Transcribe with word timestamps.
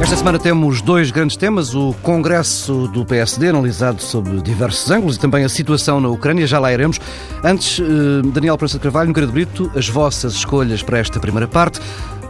Esta 0.00 0.16
semana 0.16 0.38
temos 0.38 0.80
dois 0.80 1.10
grandes 1.10 1.36
temas: 1.36 1.74
o 1.74 1.94
Congresso 2.02 2.88
do 2.88 3.04
PSD, 3.04 3.48
analisado 3.48 4.02
sob 4.02 4.40
diversos 4.40 4.90
ângulos, 4.90 5.16
e 5.16 5.20
também 5.20 5.44
a 5.44 5.48
situação 5.48 6.00
na 6.00 6.08
Ucrânia. 6.08 6.46
Já 6.46 6.58
lá 6.58 6.72
iremos. 6.72 6.98
Antes, 7.44 7.78
eh, 7.78 7.84
Daniel 8.32 8.56
Prensa 8.56 8.78
de 8.78 8.82
Carvalho, 8.82 9.08
Nogueira 9.08 9.26
de 9.26 9.32
Brito, 9.32 9.70
as 9.76 9.88
vossas 9.90 10.32
escolhas 10.32 10.82
para 10.82 10.98
esta 10.98 11.20
primeira 11.20 11.46
parte. 11.46 11.80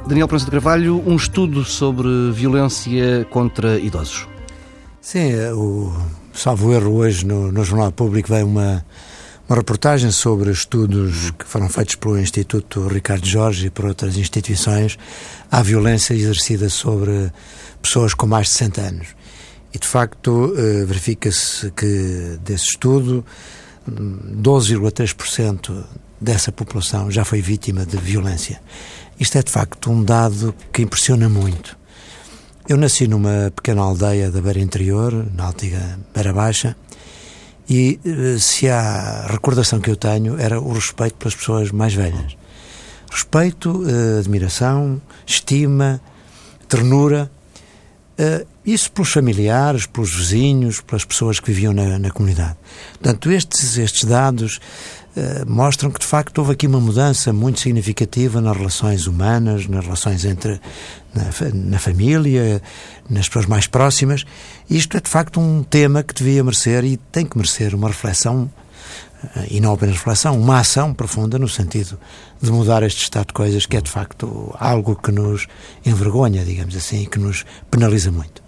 Daniel 0.07 0.27
Prensa 0.27 0.47
de 0.47 0.51
Carvalho, 0.51 1.01
um 1.07 1.15
estudo 1.15 1.65
sobre 1.65 2.09
violência 2.33 3.25
contra 3.31 3.79
idosos. 3.79 4.27
Sim, 5.01 5.33
é, 5.33 5.53
o 5.55 5.93
salvo 6.33 6.73
erro 6.73 6.95
hoje 6.95 7.27
no, 7.27 7.51
no 7.53 7.65
Jornal 7.65 7.93
Público 7.93 8.29
veio 8.29 8.47
uma, 8.47 8.85
uma 9.49 9.57
reportagem 9.57 10.11
sobre 10.11 10.51
estudos 10.51 11.31
que 11.33 11.45
foram 11.45 11.69
feitos 11.69 11.95
pelo 11.97 12.19
Instituto 12.19 12.87
Ricardo 12.89 13.27
Jorge 13.27 13.67
e 13.67 13.71
por 13.71 13.87
outras 13.87 14.17
instituições 14.17 14.99
à 15.51 15.63
violência 15.63 16.15
exercida 16.15 16.69
sobre 16.69 17.33
pessoas 17.83 18.15
com 18.15 18.27
mais 18.27 18.47
de 18.47 18.53
60 18.53 18.81
anos. 18.81 19.09
E, 19.73 19.79
de 19.79 19.87
facto, 19.87 20.53
eh, 20.57 20.85
verifica-se 20.85 21.71
que 21.71 22.39
desse 22.43 22.71
estudo 22.71 23.25
12,3% 23.89 25.85
dessa 26.21 26.53
população 26.53 27.11
já 27.11 27.25
foi 27.25 27.41
vítima 27.41 27.87
de 27.87 27.97
violência. 27.97 28.61
Isto 29.19 29.39
é, 29.39 29.43
de 29.43 29.51
facto, 29.51 29.91
um 29.91 30.03
dado 30.03 30.55
que 30.73 30.83
impressiona 30.83 31.29
muito. 31.29 31.80
Eu 32.71 32.77
nasci 32.77 33.09
numa 33.09 33.53
pequena 33.53 33.83
aldeia 33.83 34.31
da 34.31 34.41
Beira 34.41 34.61
Interior, 34.61 35.27
na 35.35 35.49
antiga 35.49 35.99
Beira 36.15 36.33
Baixa, 36.33 36.77
e 37.69 37.99
eh, 38.05 38.39
se 38.39 38.69
há 38.69 39.27
recordação 39.29 39.81
que 39.81 39.91
eu 39.91 39.97
tenho 39.97 40.39
era 40.39 40.61
o 40.61 40.73
respeito 40.73 41.17
pelas 41.17 41.35
pessoas 41.35 41.73
mais 41.73 41.95
velhas. 41.95 42.37
Respeito, 43.11 43.83
eh, 43.89 44.21
admiração, 44.21 45.03
estima, 45.27 46.01
ternura. 46.69 47.29
Eh, 48.17 48.47
isso 48.65 48.93
pelos 48.93 49.11
familiares, 49.11 49.87
pelos 49.87 50.15
vizinhos, 50.15 50.81
pelas 50.81 51.05
pessoas 51.05 51.41
que 51.41 51.51
viviam 51.51 51.73
na, 51.73 51.99
na 51.99 52.13
comunidade. 52.13 52.57
Portanto, 53.01 53.33
estes, 53.33 53.79
estes 53.79 54.05
dados 54.05 54.61
mostram 55.45 55.91
que 55.91 55.99
de 55.99 56.07
facto 56.07 56.39
houve 56.39 56.53
aqui 56.53 56.69
uma 56.69 56.79
mudança 56.79 57.33
muito 57.33 57.59
significativa 57.59 58.41
nas 58.41 58.57
relações 58.57 59.09
humanas, 59.09 59.67
nas 59.67 59.85
relações 59.85 60.25
entre 60.25 60.61
na, 61.15 61.25
na, 61.55 61.79
família, 61.79 62.63
nas 63.09 63.29
pessoas 63.29 63.47
mais 63.47 63.67
próximas. 63.67 64.25
Isto 64.69 64.97
é 64.97 65.01
de 65.01 65.09
facto 65.09 65.41
um 65.41 65.63
tema 65.63 66.03
que 66.03 66.15
devia 66.15 66.43
merecer 66.43 66.85
e 66.85 66.97
tem 66.97 67.27
que 67.27 67.37
merecer 67.37 67.75
uma 67.75 67.89
reflexão 67.89 68.51
e 69.51 69.61
não 69.61 69.75
apenas 69.75 69.97
reflexão, 69.97 70.39
uma 70.39 70.59
ação 70.59 70.95
profunda 70.95 71.39
no 71.39 71.49
sentido 71.49 71.99
de 72.41 72.51
mudar 72.51 72.83
este 72.83 73.03
estado 73.03 73.29
de 73.29 73.33
coisas 73.35 73.67
que 73.67 73.77
é 73.77 73.81
de 73.81 73.91
facto 73.91 74.55
algo 74.59 74.97
que 74.97 75.13
nos 75.13 75.47
envergonha, 75.85 76.45
digamos 76.45 76.75
assim, 76.75 77.03
e 77.03 77.07
que 77.07 77.19
nos 77.19 77.45
penaliza 77.71 78.11
muito. 78.11 78.43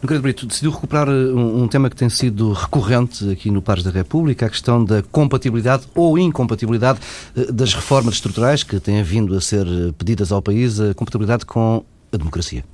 No 0.00 0.08
Querido 0.08 0.22
Brito, 0.22 0.46
decidiu 0.46 0.70
recuperar 0.70 1.08
um, 1.08 1.62
um, 1.62 1.68
tema 1.68 1.90
que 1.90 1.96
tem 1.96 2.08
sido 2.08 2.52
recorrente 2.52 3.30
aqui 3.30 3.50
no 3.50 3.62
Pares 3.62 3.84
da 3.84 3.90
República, 3.90 4.46
a 4.46 4.50
questão 4.50 4.84
da 4.84 5.02
compatibilidade 5.02 5.84
ou 5.94 6.18
incompatibilidade 6.18 6.98
eh, 7.36 7.52
das 7.52 7.74
reformas 7.74 8.14
estruturais 8.14 8.62
que 8.62 8.78
têm 8.80 9.02
vindo 9.02 9.36
a 9.36 9.40
ser 9.40 9.66
eh, 9.66 9.92
pedidas 9.96 10.32
ao 10.32 10.40
país, 10.40 10.80
a 10.80 10.94
compatibilidade 10.94 11.44
com 11.44 11.84
a 12.16 12.18
democracia. 12.18 12.64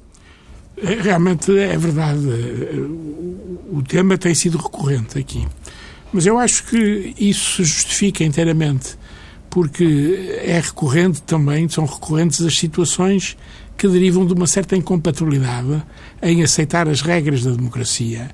É, 0.76 0.94
realmente 0.94 1.56
é 1.56 1.76
verdade. 1.76 2.26
O 3.70 3.82
tema 3.82 4.16
tem 4.18 4.34
sido 4.34 4.58
recorrente 4.58 5.18
aqui. 5.18 5.46
Mas 6.12 6.26
eu 6.26 6.38
acho 6.38 6.64
que 6.64 7.14
isso 7.18 7.56
se 7.56 7.64
justifica 7.64 8.22
inteiramente, 8.24 8.98
porque 9.48 10.38
é 10.42 10.60
recorrente 10.60 11.22
também, 11.22 11.68
são 11.68 11.86
recorrentes 11.86 12.40
as 12.42 12.58
situações 12.58 13.36
que 13.76 13.88
derivam 13.88 14.26
de 14.26 14.34
uma 14.34 14.46
certa 14.46 14.76
incompatibilidade 14.76 15.82
em 16.22 16.42
aceitar 16.42 16.86
as 16.88 17.00
regras 17.00 17.42
da 17.42 17.50
democracia 17.50 18.30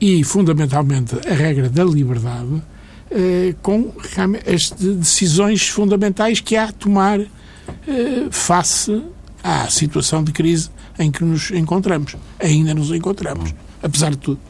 e, 0.00 0.24
fundamentalmente, 0.24 1.16
a 1.28 1.34
regra 1.34 1.68
da 1.68 1.84
liberdade, 1.84 2.62
eh, 3.10 3.54
com 3.60 3.92
as 4.52 4.70
decisões 4.70 5.68
fundamentais 5.68 6.40
que 6.40 6.56
há 6.56 6.64
a 6.64 6.72
tomar 6.72 7.20
eh, 7.20 7.28
face 8.30 9.02
à 9.42 9.68
situação 9.68 10.22
de 10.22 10.32
crise 10.32 10.70
em 10.98 11.10
que 11.10 11.24
nos 11.24 11.50
encontramos. 11.50 12.16
Ainda 12.38 12.74
nos 12.74 12.90
encontramos, 12.90 13.54
apesar 13.82 14.10
de 14.10 14.18
tudo. 14.18 14.40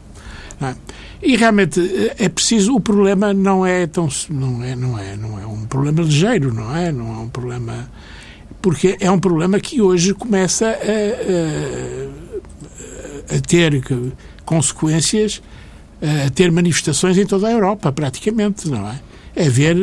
É? 0.60 0.74
E 1.22 1.36
realmente 1.36 1.80
eh, 1.80 2.24
é 2.24 2.28
preciso. 2.28 2.74
O 2.74 2.80
problema 2.80 3.32
não 3.32 3.64
é 3.64 3.86
tão. 3.86 4.08
Não 4.28 4.62
é, 4.62 4.76
não 4.76 4.98
é, 4.98 5.16
não 5.16 5.40
é 5.40 5.46
um 5.46 5.64
problema 5.64 6.02
ligeiro, 6.02 6.52
não 6.52 6.76
é? 6.76 6.92
Não 6.92 7.14
é 7.14 7.18
um 7.18 7.28
problema. 7.28 7.88
Porque 8.60 8.96
é 9.00 9.10
um 9.10 9.18
problema 9.18 9.58
que 9.58 9.80
hoje 9.80 10.12
começa 10.12 10.66
a, 10.66 10.70
a, 13.32 13.36
a 13.36 13.40
ter 13.40 13.82
consequências, 14.44 15.40
a 16.26 16.28
ter 16.30 16.52
manifestações 16.52 17.16
em 17.16 17.24
toda 17.24 17.48
a 17.48 17.52
Europa, 17.52 17.90
praticamente, 17.90 18.68
não 18.68 18.86
é? 18.86 19.00
É 19.34 19.48
ver 19.48 19.76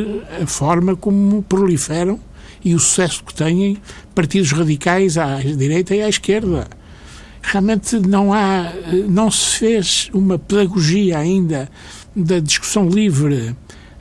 a 0.44 0.46
forma 0.46 0.96
como 0.96 1.42
proliferam 1.42 2.20
e 2.64 2.74
o 2.76 2.80
sucesso 2.80 3.24
que 3.24 3.34
têm 3.34 3.78
partidos 4.14 4.52
radicais 4.52 5.18
à 5.18 5.38
direita 5.38 5.96
e 5.96 6.02
à 6.02 6.10
esquerda 6.10 6.68
realmente 7.42 7.98
não 8.00 8.34
há, 8.34 8.74
não 9.08 9.32
se 9.32 9.60
fez 9.60 10.10
uma 10.14 10.38
pedagogia 10.38 11.18
ainda 11.18 11.70
da 12.14 12.40
discussão 12.40 12.90
livre, 12.90 13.56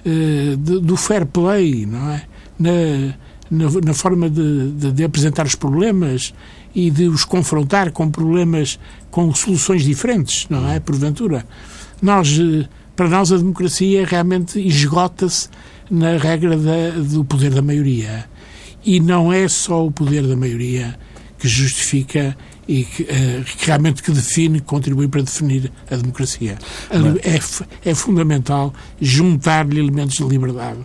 de, 0.05 0.81
do 0.81 0.97
fair 0.97 1.27
play, 1.27 1.85
não 1.87 2.11
é? 2.11 2.23
Na, 2.59 3.15
na, 3.51 3.71
na 3.85 3.95
forma 3.95 4.31
de, 4.31 4.71
de, 4.73 4.93
de, 4.93 5.05
apresentar 5.05 5.47
os 5.47 5.55
problemas 5.55 6.33
e 6.75 6.91
de 6.91 7.09
os 7.09 7.25
confrontar 7.25 7.91
com 7.91 8.11
problemas 8.11 8.79
com 9.11 9.33
soluções 9.35 9.83
diferentes, 9.85 10.47
não 10.49 10.69
é? 10.71 10.81
Porventura. 10.81 11.45
Nós, 12.01 12.39
eh, 12.39 12.69
para 12.95 13.09
nós, 13.09 13.33
a 13.33 13.37
democracia 13.37 14.07
realmente 14.07 14.59
esgota-se 14.61 15.49
na 15.91 16.17
regra 16.17 16.57
da, 16.57 16.91
do 17.03 17.25
poder 17.25 17.53
da 17.53 17.63
maioria. 17.63 18.27
E 18.87 19.01
não 19.01 19.33
é 19.33 19.49
só 19.49 19.85
o 19.85 19.91
poder 19.91 20.27
da 20.27 20.37
maioria 20.37 20.97
que 21.39 21.49
justifica 21.49 22.37
e 22.69 22.85
que, 22.85 23.03
uh, 23.03 23.45
realmente 23.59 24.03
que 24.03 24.13
define, 24.13 24.61
contribui 24.61 25.09
para 25.09 25.23
definir 25.23 25.73
a 25.91 25.97
democracia. 25.97 26.57
É, 27.83 27.91
é 27.91 27.95
fundamental 27.95 28.73
juntar-lhe 29.01 29.79
elementos 29.79 30.17
de 30.17 30.25
liberdade 30.25 30.79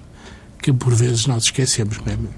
que 0.62 0.74
por 0.74 0.94
vezes 0.94 1.26
nós 1.28 1.44
esquecemos 1.44 2.00
mesmo. 2.00 2.30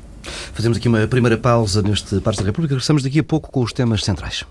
Fazemos 0.53 0.78
aqui 0.78 0.88
uma 0.88 1.06
primeira 1.07 1.38
pausa 1.38 1.81
neste 1.81 2.19
Parte 2.22 2.40
da 2.40 2.46
República. 2.46 2.75
Regressamos 2.75 3.03
daqui 3.03 3.19
a 3.19 3.23
pouco 3.23 3.52
com 3.52 3.62
os 3.62 3.73
temas 3.73 4.03
centrais. 4.03 4.46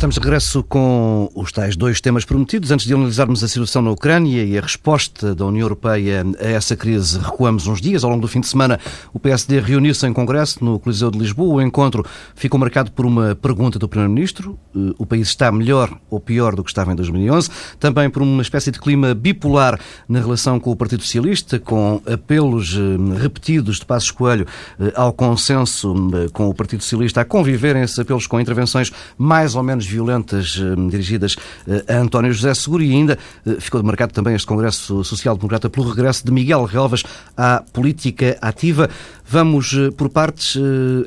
Estamos 0.00 0.14
de 0.14 0.20
regresso 0.22 0.62
com 0.62 1.30
os 1.34 1.52
tais 1.52 1.76
dois 1.76 2.00
temas 2.00 2.24
prometidos. 2.24 2.70
Antes 2.70 2.86
de 2.86 2.94
analisarmos 2.94 3.44
a 3.44 3.48
situação 3.48 3.82
na 3.82 3.90
Ucrânia 3.90 4.42
e 4.42 4.56
a 4.56 4.62
resposta 4.62 5.34
da 5.34 5.44
União 5.44 5.64
Europeia 5.66 6.24
a 6.40 6.48
essa 6.48 6.74
crise, 6.74 7.18
recuamos 7.18 7.66
uns 7.66 7.82
dias. 7.82 8.02
Ao 8.02 8.08
longo 8.08 8.22
do 8.22 8.26
fim 8.26 8.40
de 8.40 8.46
semana, 8.46 8.80
o 9.12 9.20
PSD 9.20 9.60
reuniu-se 9.60 10.06
em 10.06 10.12
Congresso 10.14 10.64
no 10.64 10.78
Coliseu 10.78 11.10
de 11.10 11.18
Lisboa. 11.18 11.56
O 11.56 11.60
encontro 11.60 12.02
ficou 12.34 12.58
marcado 12.58 12.90
por 12.92 13.04
uma 13.04 13.34
pergunta 13.34 13.78
do 13.78 13.86
Primeiro-Ministro: 13.86 14.58
eh, 14.74 14.94
o 14.96 15.04
país 15.04 15.28
está 15.28 15.52
melhor 15.52 15.94
ou 16.08 16.18
pior 16.18 16.56
do 16.56 16.64
que 16.64 16.70
estava 16.70 16.92
em 16.92 16.96
2011? 16.96 17.50
Também 17.78 18.08
por 18.08 18.22
uma 18.22 18.40
espécie 18.40 18.70
de 18.70 18.80
clima 18.80 19.12
bipolar 19.12 19.78
na 20.08 20.18
relação 20.18 20.58
com 20.58 20.70
o 20.70 20.76
Partido 20.76 21.02
Socialista, 21.02 21.58
com 21.58 22.00
apelos 22.10 22.74
eh, 22.74 23.20
repetidos 23.20 23.78
de 23.78 23.84
Passos 23.84 24.10
Coelho 24.10 24.46
eh, 24.80 24.94
ao 24.96 25.12
consenso 25.12 25.94
com 26.32 26.48
o 26.48 26.54
Partido 26.54 26.82
Socialista, 26.82 27.20
a 27.20 27.24
conviverem 27.26 27.82
esses 27.82 27.98
apelos 27.98 28.26
com 28.26 28.40
intervenções 28.40 28.90
mais 29.18 29.54
ou 29.54 29.62
menos 29.62 29.89
violentas 29.90 30.58
eh, 30.60 30.88
dirigidas 30.88 31.36
eh, 31.66 31.84
a 31.88 31.98
António 31.98 32.32
José 32.32 32.54
Seguro 32.54 32.82
e 32.82 32.92
ainda 32.92 33.18
eh, 33.46 33.56
ficou 33.58 33.80
demarcado 33.80 34.12
também 34.12 34.34
este 34.34 34.46
Congresso 34.46 35.04
Social 35.04 35.36
Democrata 35.36 35.68
pelo 35.68 35.88
regresso 35.88 36.24
de 36.24 36.32
Miguel 36.32 36.64
Relvas 36.64 37.02
à 37.36 37.62
política 37.72 38.38
ativa. 38.40 38.88
Vamos 39.28 39.76
por 39.96 40.08
partes. 40.08 40.58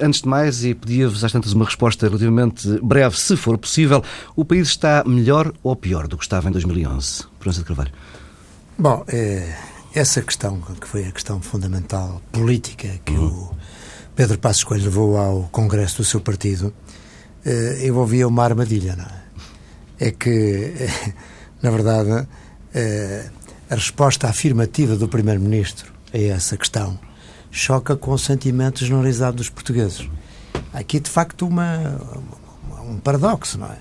Antes 0.02 0.22
de 0.22 0.30
mais, 0.30 0.64
e 0.64 0.74
pedia-vos 0.74 1.24
às 1.24 1.32
tantas 1.32 1.52
uma 1.52 1.66
resposta 1.66 2.08
relativamente 2.08 2.80
breve, 2.82 3.20
se 3.20 3.36
for 3.36 3.58
possível, 3.58 4.02
o 4.34 4.46
país 4.46 4.70
está 4.70 5.04
melhor 5.06 5.52
ou 5.62 5.76
pior 5.76 6.08
do 6.08 6.18
que 6.18 6.24
estava 6.24 6.48
em 6.48 6.52
2011? 6.52 7.26
Proença 7.40 7.60
de 7.60 7.66
Carvalho. 7.66 7.92
Bom, 8.78 9.04
é, 9.08 9.54
essa 9.94 10.22
questão, 10.22 10.60
que 10.60 10.88
foi 10.88 11.06
a 11.06 11.12
questão 11.12 11.42
fundamental 11.42 12.22
política 12.32 13.00
que 13.06 13.14
uhum. 13.14 13.28
o 13.28 13.58
Pedro 14.16 14.38
Passos 14.40 14.64
Coelho 14.64 14.86
levou 14.86 15.18
ao 15.18 15.44
Congresso 15.52 15.98
do 15.98 16.04
seu 16.04 16.20
partido, 16.20 16.74
uh, 17.46 17.86
envolvia 17.86 18.28
uma 18.28 18.44
armadilha, 18.44 18.96
não 18.96 19.06
é? 19.06 20.08
É 20.08 20.12
que, 20.12 20.74
na 21.62 21.70
verdade, 21.70 22.12
uh, 22.12 23.32
a 23.70 23.76
resposta 23.76 24.28
afirmativa 24.28 24.96
do 24.96 25.08
Primeiro-Ministro 25.08 25.92
a 26.14 26.18
essa 26.18 26.58
questão 26.58 27.00
choca 27.52 27.96
com 27.96 28.12
o 28.12 28.18
sentimento 28.18 28.84
generalizado 28.84 29.38
dos 29.38 29.50
portugueses. 29.50 30.10
aqui 30.74 31.00
de 31.00 31.10
facto 31.10 31.48
uma, 31.48 32.00
um 32.88 32.98
paradoxo, 32.98 33.58
não 33.58 33.68
é? 33.68 33.78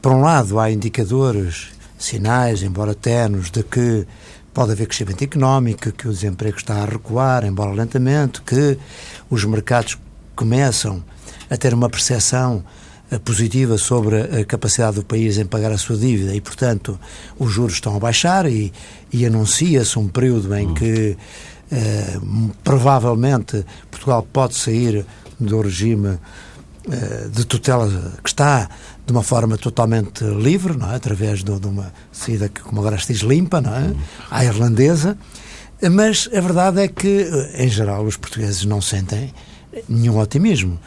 Por 0.00 0.12
um 0.12 0.20
lado, 0.20 0.60
há 0.60 0.70
indicadores, 0.70 1.68
sinais, 1.98 2.62
embora 2.62 2.94
tenos, 2.94 3.50
de 3.50 3.62
que 3.62 4.06
pode 4.52 4.72
haver 4.72 4.86
crescimento 4.86 5.24
económico, 5.24 5.90
que 5.90 6.06
o 6.06 6.12
desemprego 6.12 6.58
está 6.58 6.82
a 6.82 6.84
recuar, 6.84 7.44
embora 7.44 7.72
lentamente, 7.72 8.42
que 8.42 8.78
os 9.30 9.44
mercados 9.44 9.98
começam 10.36 11.02
a 11.50 11.56
ter 11.56 11.72
uma 11.72 11.88
percepção 11.88 12.62
eh, 12.62 12.83
positiva 13.24 13.78
sobre 13.78 14.20
a 14.40 14.44
capacidade 14.44 14.96
do 14.96 15.04
país 15.04 15.38
em 15.38 15.46
pagar 15.46 15.70
a 15.70 15.78
sua 15.78 15.96
dívida 15.96 16.34
e, 16.34 16.40
portanto, 16.40 16.98
os 17.38 17.52
juros 17.52 17.74
estão 17.74 17.96
a 17.96 17.98
baixar 17.98 18.46
e, 18.46 18.72
e 19.12 19.24
anuncia-se 19.24 19.98
um 19.98 20.08
período 20.08 20.54
em 20.54 20.74
que 20.74 21.16
eh, 21.70 22.18
provavelmente 22.62 23.64
Portugal 23.90 24.26
pode 24.32 24.54
sair 24.54 25.04
do 25.38 25.60
regime 25.60 26.18
eh, 26.90 27.28
de 27.32 27.44
tutela 27.44 27.88
que 28.22 28.28
está 28.28 28.68
de 29.06 29.12
uma 29.12 29.22
forma 29.22 29.56
totalmente 29.56 30.24
livre, 30.24 30.76
não 30.76 30.90
é? 30.90 30.96
através 30.96 31.44
de, 31.44 31.58
de 31.58 31.66
uma 31.66 31.92
saída 32.12 32.48
que, 32.48 32.60
como 32.60 32.80
agora 32.80 32.98
se 32.98 33.12
diz, 33.12 33.22
limpa, 33.22 33.60
não 33.60 33.74
é? 33.74 33.94
à 34.30 34.44
irlandesa. 34.44 35.16
Mas 35.90 36.28
a 36.32 36.40
verdade 36.40 36.80
é 36.80 36.88
que, 36.88 37.28
em 37.54 37.68
geral, 37.68 38.04
os 38.04 38.16
portugueses 38.16 38.64
não 38.64 38.80
sentem 38.80 39.32
nenhum 39.88 40.18
otimismo. 40.18 40.78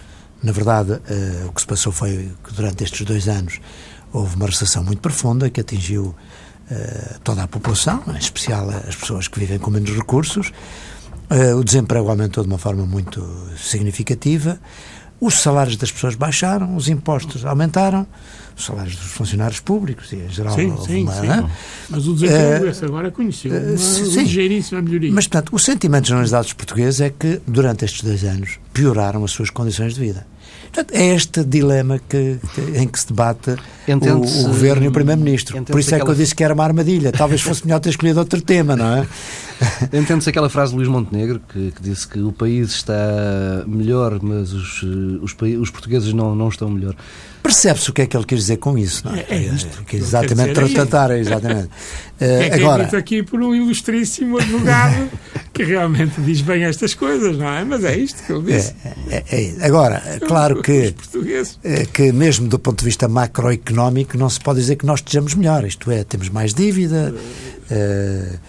Na 0.42 0.51
verdade, 0.51 0.92
uh, 0.94 1.48
o 1.48 1.51
que 1.51 1.62
se 1.62 1.68
passou 1.68 1.92
foi 1.92 2.31
que 2.44 2.54
durante 2.54 2.84
estes 2.84 3.06
dois 3.06 3.28
anos 3.28 3.60
houve 4.13 4.36
uma 4.36 4.45
recessão 4.45 4.84
muito 4.84 5.00
profunda 5.00 5.50
que 5.50 5.60
atingiu 5.60 6.16
uh, 6.72 7.19
toda 7.24 7.44
a 7.44 7.48
população, 7.48 8.04
em 8.07 8.18
especial 8.18 8.69
as 8.69 8.95
pessoas 8.95 9.28
que 9.28 9.39
vivem 9.39 9.60
com 9.60 9.72
menos 9.72 9.89
recursos. 9.92 10.51
Uh, 11.30 11.57
o 11.57 11.63
desemprego 11.63 12.10
aumentou 12.10 12.44
de 12.44 12.50
uma 12.50 12.57
forma 12.57 12.86
muito 12.86 13.22
significativa. 13.57 14.60
Os 15.19 15.36
salários 15.36 15.78
das 15.78 15.92
pessoas 15.92 16.14
baixaram, 16.16 16.75
os 16.75 16.88
impostos 16.88 17.44
aumentaram, 17.44 18.06
os 18.56 18.66
salários 18.66 18.96
dos 18.96 19.08
funcionários 19.08 19.60
públicos 19.60 20.12
e, 20.12 20.18
em 20.18 20.30
geral, 20.30 20.54
sim, 20.54 20.78
sim, 20.86 21.04
uma, 21.04 21.12
sim. 21.14 21.50
Mas 21.90 22.08
o 22.08 22.14
desemprego, 22.14 22.66
uh, 22.66 22.69
esse 22.69 22.86
agora 22.86 23.12
conheceu 23.12 23.52
uma 23.52 23.78
sim, 23.78 24.04
ligeiríssima 24.04 24.81
melhoria. 24.81 25.12
Mas, 25.12 25.28
portanto, 25.28 25.56
o 25.56 25.60
sentimento 25.60 26.08
generalizado 26.08 26.44
dos 26.44 26.54
portugueses 26.54 27.02
é 27.02 27.10
que, 27.10 27.42
durante 27.48 27.84
estes 27.86 28.04
dois 28.04 28.24
anos, 28.24 28.60
pioraram 28.74 29.24
as 29.24 29.31
suas 29.31 29.50
condições 29.50 29.96
de 29.96 30.00
vida. 30.00 30.25
Portanto, 30.72 30.94
é 30.94 31.16
este 31.16 31.44
dilema 31.44 32.00
que, 32.08 32.38
que, 32.54 32.62
em 32.78 32.88
que 32.88 33.00
se 33.00 33.08
debate 33.08 33.52
o, 33.52 33.94
o, 33.96 34.48
Governo 34.48 34.86
e 34.86 34.88
o 34.88 34.92
Primeiro-Ministro. 34.92 35.64
Por 35.64 35.80
isso 35.80 35.92
é 35.92 35.96
aquela... 35.96 36.06
que 36.06 36.12
eu 36.12 36.24
disse 36.24 36.36
que 36.36 36.44
era 36.44 36.54
uma 36.54 36.64
armadilha. 36.64 37.12
Talvez 37.12 37.42
fosse 37.42 37.66
melhor 37.66 37.80
ter 37.80 37.90
escolhido 37.90 38.19
outro 38.19 38.42
tema, 38.42 38.75
não 38.75 38.98
é? 38.98 39.08
Entende-se 39.94 40.30
aquela 40.30 40.50
frase 40.50 40.72
de 40.72 40.78
Luís 40.78 40.88
Montenegro 40.88 41.42
que, 41.52 41.72
que, 41.72 41.81
disse 41.81 42.08
que 42.08 42.19
o 42.19 42.31
país 42.31 42.69
está 42.69 43.64
melhor, 43.66 44.19
mas 44.22 44.54
os, 44.54 44.84
os, 44.84 45.36
os 45.60 45.69
portugueses 45.69 46.14
não, 46.14 46.36
não 46.36 46.50
estão 46.50 46.69
melhor. 46.69 46.96
Percebe-se 47.42 47.90
o 47.90 47.94
que 47.94 48.02
é 48.02 48.06
que 48.06 48.18
ele 48.18 48.25
quer 48.25 48.36
dizer 48.36 48.58
com 48.58 48.78
isso, 48.78 49.08
não 49.08 49.16
é? 49.16 49.25
É, 49.30 49.36
é 49.36 49.38
isto. 49.38 49.84
Que 49.86 49.96
exatamente 49.96 50.54
tratar, 50.74 51.12
é 51.16 51.19
exatamente. 51.19 51.69
é, 52.19 52.50
que 52.50 52.56
agora, 52.56 52.90
é 52.92 52.96
aqui 52.98 53.24
por 53.24 53.42
um 53.42 53.56
ilustríssimo 53.56 54.38
advogado 54.38 55.10
que 55.54 55.64
realmente 55.64 56.19
diz 56.22 56.42
bem 56.42 56.66
estas 56.66 56.94
coisas, 56.94 57.38
não 57.38 57.48
é? 57.48 57.64
Mas 57.64 57.86
é 57.86 57.98
isto 57.98 58.22
que 58.24 58.34
ele 58.34 58.54
disse. 58.54 58.75
É, 59.10 59.24
é, 59.31 59.56
é 59.60 59.66
Agora, 59.66 60.19
claro 60.28 60.56
que, 60.63 60.95
é, 61.63 61.86
que 61.86 62.12
mesmo 62.12 62.48
do 62.48 62.59
ponto 62.59 62.80
de 62.80 62.86
vista 62.86 63.07
macroeconómico 63.07 64.18
não 64.18 64.30
se 64.30 64.39
pode 64.39 64.59
dizer 64.59 64.75
que 64.75 64.86
nós 64.86 65.00
estejamos 65.00 65.33
melhor, 65.33 65.65
isto 65.65 65.89
é, 65.92 66.04
temos 66.04 66.30
mais 66.30 66.54
dívida 66.54 67.13
uh, 67.71 68.39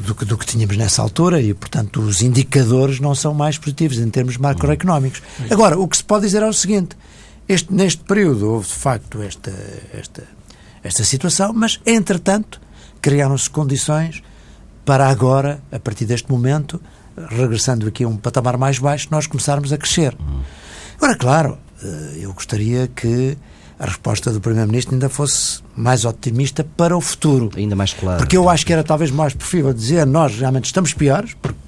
do, 0.00 0.14
que, 0.14 0.24
do 0.24 0.38
que 0.38 0.46
tínhamos 0.46 0.76
nessa 0.76 1.02
altura 1.02 1.40
e, 1.40 1.52
portanto, 1.52 2.00
os 2.00 2.22
indicadores 2.22 3.00
não 3.00 3.14
são 3.14 3.34
mais 3.34 3.58
positivos 3.58 3.98
em 3.98 4.08
termos 4.08 4.36
macroeconómicos. 4.36 5.22
Agora, 5.50 5.78
o 5.78 5.86
que 5.86 5.96
se 5.96 6.04
pode 6.04 6.24
dizer 6.24 6.42
é 6.42 6.46
o 6.46 6.52
seguinte, 6.52 6.96
este, 7.48 7.72
neste 7.72 8.02
período 8.02 8.50
houve, 8.50 8.66
de 8.66 8.74
facto, 8.74 9.22
esta, 9.22 9.52
esta, 9.92 10.24
esta 10.82 11.04
situação, 11.04 11.52
mas, 11.52 11.80
entretanto, 11.86 12.60
criaram-se 13.00 13.48
condições 13.50 14.22
para 14.84 15.08
agora, 15.08 15.60
a 15.70 15.78
partir 15.78 16.06
deste 16.06 16.30
momento, 16.30 16.80
regressando 17.28 17.86
aqui 17.86 18.04
a 18.04 18.08
um 18.08 18.16
patamar 18.16 18.56
mais 18.56 18.78
baixo, 18.78 19.08
nós 19.10 19.26
começarmos 19.26 19.72
a 19.72 19.78
crescer. 19.78 20.16
Agora, 20.96 21.16
claro, 21.16 21.58
eh, 21.82 22.18
eu 22.20 22.32
gostaria 22.32 22.88
que 22.88 23.36
a 23.78 23.86
resposta 23.86 24.32
do 24.32 24.40
Primeiro-Ministro 24.40 24.94
ainda 24.94 25.08
fosse 25.08 25.60
mais 25.76 26.04
otimista 26.04 26.64
para 26.64 26.96
o 26.96 27.00
futuro. 27.00 27.50
Ainda 27.56 27.76
mais 27.76 27.92
claro. 27.92 28.18
Porque 28.18 28.36
eu 28.36 28.48
acho 28.48 28.64
que 28.64 28.72
era 28.72 28.82
talvez 28.82 29.10
mais 29.10 29.34
preferível 29.34 29.72
dizer 29.72 30.06
nós 30.06 30.38
realmente 30.38 30.64
estamos 30.64 30.94
piores, 30.94 31.34
porque 31.40 31.58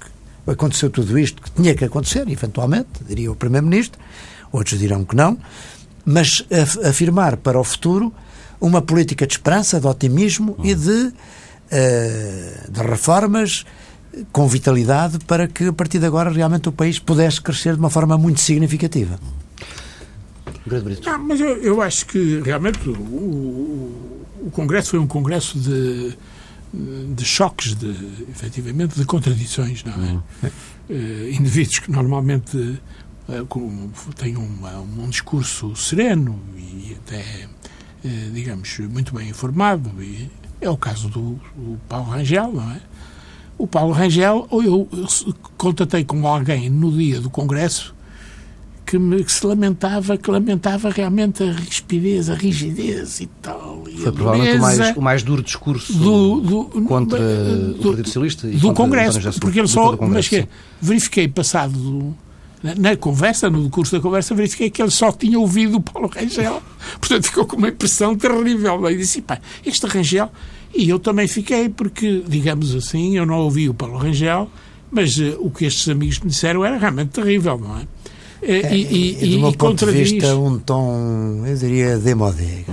aconteceu 0.47 0.89
tudo 0.89 1.17
isto 1.19 1.41
que 1.41 1.51
tinha 1.51 1.75
que 1.75 1.85
acontecer, 1.85 2.27
eventualmente, 2.27 2.89
diria 3.07 3.31
o 3.31 3.35
Primeiro-Ministro, 3.35 3.99
outros 4.51 4.79
dirão 4.79 5.05
que 5.05 5.15
não, 5.15 5.37
mas 6.03 6.43
afirmar 6.83 7.37
para 7.37 7.59
o 7.59 7.63
futuro 7.63 8.11
uma 8.59 8.81
política 8.81 9.27
de 9.27 9.33
esperança, 9.33 9.79
de 9.79 9.85
otimismo 9.85 10.55
hum. 10.57 10.65
e 10.65 10.73
de 10.73 11.13
eh, 11.71 12.65
de 12.67 12.81
reformas 12.81 13.63
com 14.31 14.47
vitalidade 14.47 15.19
para 15.25 15.47
que 15.47 15.65
a 15.65 15.73
partir 15.73 15.99
de 15.99 16.05
agora 16.05 16.29
realmente 16.29 16.69
o 16.69 16.71
país 16.71 16.99
pudesse 16.99 17.41
crescer 17.41 17.73
de 17.73 17.79
uma 17.79 17.89
forma 17.89 18.17
muito 18.17 18.39
significativa. 18.39 19.19
Ah, 21.07 21.17
mas 21.17 21.39
eu, 21.39 21.57
eu, 21.57 21.81
acho 21.81 22.05
que 22.05 22.41
realmente 22.41 22.87
o, 22.89 22.93
o, 22.93 24.25
o, 24.45 24.51
Congresso 24.51 24.91
foi 24.91 24.99
um 24.99 25.07
Congresso 25.07 25.59
de, 25.59 26.15
de 27.15 27.25
choques, 27.25 27.73
de, 27.75 27.89
efetivamente, 28.29 28.97
de 28.99 29.05
contradições, 29.05 29.83
não 29.83 29.93
é? 29.93 29.97
Uhum. 29.97 30.21
Uh, 30.89 31.29
indivíduos 31.31 31.79
que 31.79 31.91
normalmente 31.91 32.57
uh, 32.57 34.13
têm 34.15 34.37
um, 34.37 34.59
um 34.97 35.09
discurso 35.09 35.75
sereno 35.75 36.39
e 36.55 36.97
até, 36.99 37.47
uh, 38.03 38.31
digamos, 38.31 38.79
muito 38.79 39.13
bem 39.13 39.29
informado 39.29 39.91
e 40.01 40.29
é 40.61 40.69
o 40.69 40.77
caso 40.77 41.07
do, 41.09 41.39
do 41.55 41.79
Paulo 41.87 42.09
Rangel, 42.09 42.51
não 42.51 42.71
é? 42.71 42.81
O 43.59 43.67
Paulo 43.67 43.93
Rangel, 43.93 44.47
ou 44.49 44.63
eu, 44.63 44.87
contatei 45.57 46.03
com 46.03 46.25
alguém 46.25 46.69
no 46.69 46.91
dia 46.91 47.21
do 47.21 47.29
Congresso 47.29 47.93
que, 48.89 48.97
me, 48.97 49.23
que, 49.23 49.31
se 49.31 49.45
lamentava, 49.45 50.17
que 50.17 50.31
lamentava 50.31 50.89
realmente 50.89 51.43
a 51.43 51.51
rispidez, 51.51 52.27
a 52.27 52.33
rigidez 52.33 53.19
e 53.19 53.27
tal. 53.39 53.83
E 53.87 53.97
Foi 53.97 54.11
provavelmente 54.11 54.57
o 54.57 54.61
mais, 54.61 54.97
o 54.97 55.01
mais 55.01 55.23
duro 55.23 55.43
discurso 55.43 55.93
do, 55.93 56.39
do, 56.39 56.81
contra 56.85 57.19
do, 57.19 57.81
o 57.81 57.83
Partido 57.83 58.07
Socialista 58.07 58.47
e 58.47 58.55
do 58.55 58.73
Congresso, 58.73 59.39
porque 59.39 59.59
ele 59.59 59.67
só, 59.67 59.95
mas 59.95 60.27
que 60.27 60.47
verifiquei 60.81 61.27
passado 61.27 62.15
na 62.63 62.95
conversa, 62.95 63.49
no 63.49 63.69
curso 63.69 63.95
da 63.95 64.01
conversa, 64.01 64.33
verifiquei 64.33 64.69
que 64.69 64.81
ele 64.81 64.91
só 64.91 65.11
tinha 65.11 65.39
ouvido 65.39 65.77
o 65.77 65.81
Paulo 65.81 66.09
Rangel. 66.09 66.61
Portanto, 66.99 67.25
ficou 67.25 67.45
com 67.45 67.57
uma 67.57 67.69
impressão 67.69 68.15
terrível. 68.15 68.89
E 68.89 68.97
disse, 68.97 69.21
pá, 69.21 69.39
este 69.65 69.85
Rangel... 69.85 70.31
E 70.73 70.89
eu 70.89 70.99
também 70.99 71.27
fiquei, 71.27 71.69
porque, 71.69 72.23
digamos 72.27 72.75
assim, 72.75 73.17
eu 73.17 73.25
não 73.25 73.39
ouvi 73.39 73.69
o 73.69 73.73
Paulo 73.73 73.97
Rangel, 73.97 74.49
mas 74.91 75.17
uh, 75.17 75.37
o 75.39 75.49
que 75.49 75.65
estes 75.65 75.87
amigos 75.89 76.19
me 76.19 76.29
disseram 76.29 76.63
era 76.63 76.77
realmente 76.77 77.09
terrível, 77.09 77.57
não 77.57 77.77
é? 77.77 77.87
Eh, 78.41 78.61
é, 78.63 78.75
e, 78.75 79.17
e, 79.21 79.35
do 79.35 79.39
meu 79.41 79.51
ponto 79.53 79.85
de 79.85 79.91
vista, 79.91 80.35
um 80.35 80.57
tom, 80.59 81.43
eu 81.45 81.55
diria, 81.57 81.97
demodé. 81.97 82.63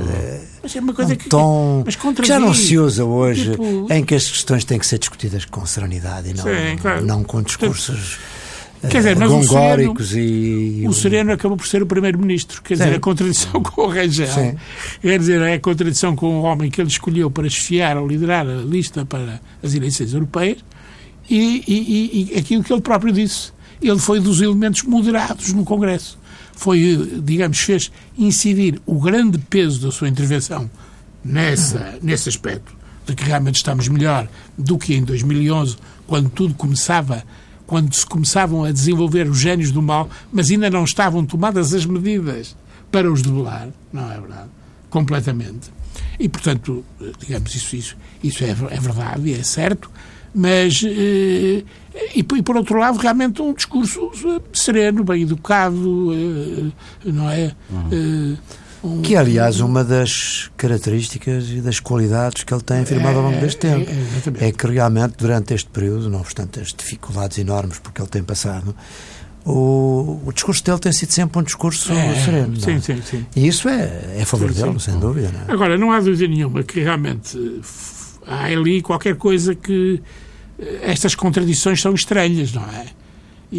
Mas 0.62 0.76
é 0.76 0.81
uma 0.81 0.95
coisa 0.95 1.15
um 1.15 1.17
que, 1.17 1.29
tom 1.29 1.85
que 2.15 2.26
já 2.26 2.38
não 2.38 2.55
se 2.55 2.79
usa 2.79 3.05
hoje, 3.05 3.50
tipo... 3.50 3.93
em 3.93 4.05
que 4.05 4.15
as 4.15 4.31
questões 4.31 4.65
têm 4.65 4.79
que 4.79 4.87
ser 4.87 4.99
discutidas 4.99 5.45
com 5.45 5.65
serenidade 5.67 6.31
e 6.31 6.35
não, 6.35 6.45
Sim, 6.45 6.76
claro. 6.81 7.05
não 7.05 7.25
com 7.25 7.43
discursos 7.43 8.19
Quer 8.83 8.99
dizer, 8.99 9.16
mas 9.16 9.30
o 9.30 9.42
Sereno, 9.42 9.95
e... 10.14 10.87
o 10.87 10.92
Sereno 10.92 11.33
acabou 11.33 11.56
por 11.56 11.66
ser 11.66 11.83
o 11.83 11.87
primeiro-ministro. 11.87 12.62
Quer 12.62 12.76
Sim. 12.76 12.85
dizer, 12.85 12.97
a 12.97 13.00
contradição 13.00 13.62
com 13.62 13.83
o 13.83 13.88
Rangel. 13.88 14.26
Sim. 14.28 14.56
Quer 15.00 15.18
dizer, 15.18 15.40
é 15.42 15.54
a 15.54 15.61
contradição 15.61 16.14
com 16.14 16.40
o 16.40 16.42
homem 16.42 16.71
que 16.71 16.80
ele 16.80 16.88
escolheu 16.88 17.30
para 17.30 17.47
esfiar 17.47 17.97
ou 17.97 18.06
liderar 18.06 18.47
a 18.47 18.62
lista 18.62 19.04
para 19.04 19.40
as 19.62 19.75
eleições 19.75 20.12
europeias 20.12 20.59
e, 21.28 21.64
e, 21.66 22.33
e 22.35 22.38
aquilo 22.38 22.62
que 22.62 22.73
ele 22.73 22.83
próprio 22.83 23.12
disse. 23.12 23.52
Ele 23.80 23.99
foi 23.99 24.21
dos 24.21 24.40
elementos 24.40 24.83
moderados 24.83 25.52
no 25.52 25.64
Congresso. 25.64 26.18
Foi, 26.52 27.21
digamos, 27.23 27.59
fez 27.59 27.92
incidir 28.16 28.80
o 28.87 28.99
grande 28.99 29.38
peso 29.38 29.80
da 29.80 29.92
sua 29.92 30.09
intervenção 30.09 30.71
nessa, 31.23 31.99
nesse 32.02 32.28
aspecto, 32.28 32.75
de 33.04 33.14
que 33.14 33.25
realmente 33.25 33.56
estamos 33.56 33.88
melhor 33.88 34.26
do 34.56 34.78
que 34.78 34.95
em 34.95 35.04
2011, 35.04 35.76
quando 36.06 36.30
tudo 36.30 36.54
começava 36.54 37.23
quando 37.66 37.92
se 37.94 38.06
começavam 38.06 38.64
a 38.64 38.70
desenvolver 38.70 39.28
os 39.28 39.38
gênios 39.38 39.70
do 39.70 39.82
mal, 39.82 40.08
mas 40.32 40.50
ainda 40.50 40.70
não 40.70 40.85
estavam 40.85 41.25
tomadas 41.25 41.75
as 41.75 41.85
medidas 41.85 42.56
para 42.90 43.11
os 43.11 43.23
debelar, 43.23 43.68
não 43.92 44.11
é 44.11 44.20
verdade? 44.20 44.49
Completamente. 44.88 45.70
E, 46.18 46.28
portanto, 46.28 46.85
digamos, 47.18 47.54
isso, 47.54 47.76
isso, 47.76 47.96
isso 48.23 48.44
é, 48.44 48.50
é 48.50 48.80
verdade 48.80 49.28
e 49.28 49.35
é 49.35 49.42
certo, 49.42 49.90
mas, 50.35 50.82
eh, 50.85 51.64
e, 52.14 52.18
e, 52.18 52.42
por 52.42 52.56
outro 52.56 52.78
lado, 52.78 52.99
realmente 52.99 53.40
um 53.40 53.54
discurso 53.54 54.11
sereno, 54.52 55.02
bem 55.02 55.23
educado, 55.23 56.12
eh, 56.12 57.11
não 57.11 57.30
é? 57.30 57.54
Uhum. 57.70 58.37
Que 59.02 59.14
é, 59.14 59.18
aliás, 59.18 59.59
uma 59.61 59.83
das 59.83 60.50
características 60.56 61.49
e 61.50 61.61
das 61.61 61.80
qualidades 61.80 62.45
que 62.45 62.52
ele 62.54 62.62
tem 62.62 62.80
afirmado 62.80 63.18
ao 63.18 63.25
longo 63.25 63.40
deste 63.40 63.66
é, 63.66 63.71
tempo. 63.78 63.90
É, 64.40 64.49
é, 64.49 64.52
que 64.52 64.66
realmente, 64.66 65.14
durante 65.18 65.54
este 65.54 65.68
período, 65.71 66.09
não 66.09 66.21
obstante 66.21 66.61
as 66.61 66.73
dificuldades 66.73 67.38
enormes 67.38 67.78
porque 67.78 68.00
ele 68.00 68.09
tem 68.09 68.23
passado, 68.23 68.75
o, 69.45 70.21
o 70.26 70.33
discurso 70.33 70.62
dele 70.64 70.78
tem 70.78 70.92
sido 70.92 71.11
sempre 71.11 71.38
um 71.38 71.42
discurso 71.42 71.92
É, 71.92 72.14
sereno. 72.25 72.56
sim, 72.61 72.80
sim, 72.80 73.00
sim. 73.02 73.26
E 73.35 73.47
isso 73.47 73.68
é, 73.68 74.16
é 74.18 74.23
a 74.23 74.26
favor 74.26 74.52
Sim, 74.52 74.62
dele, 74.62 74.73
sim. 74.80 74.90
sem 74.90 75.00
dúvida. 75.00 75.30
Não 75.33 75.40
é? 75.40 75.52
Agora, 75.52 75.78
não 75.78 75.92
há 75.92 76.00
dúvida 76.00 76.26
nenhuma 76.28 76.62
que 76.62 76.80
realmente 76.80 77.38
há 78.26 78.45
ali 78.45 78.83
qualquer 78.83 79.16
coisa 79.16 79.54
que 79.54 80.02
eh, 80.59 80.80
estas 80.83 81.14
contradições 81.14 81.80
são 81.80 81.95
estranhas, 81.95 82.52
não 82.52 82.62
é? 82.62 82.87
E, 83.52 83.59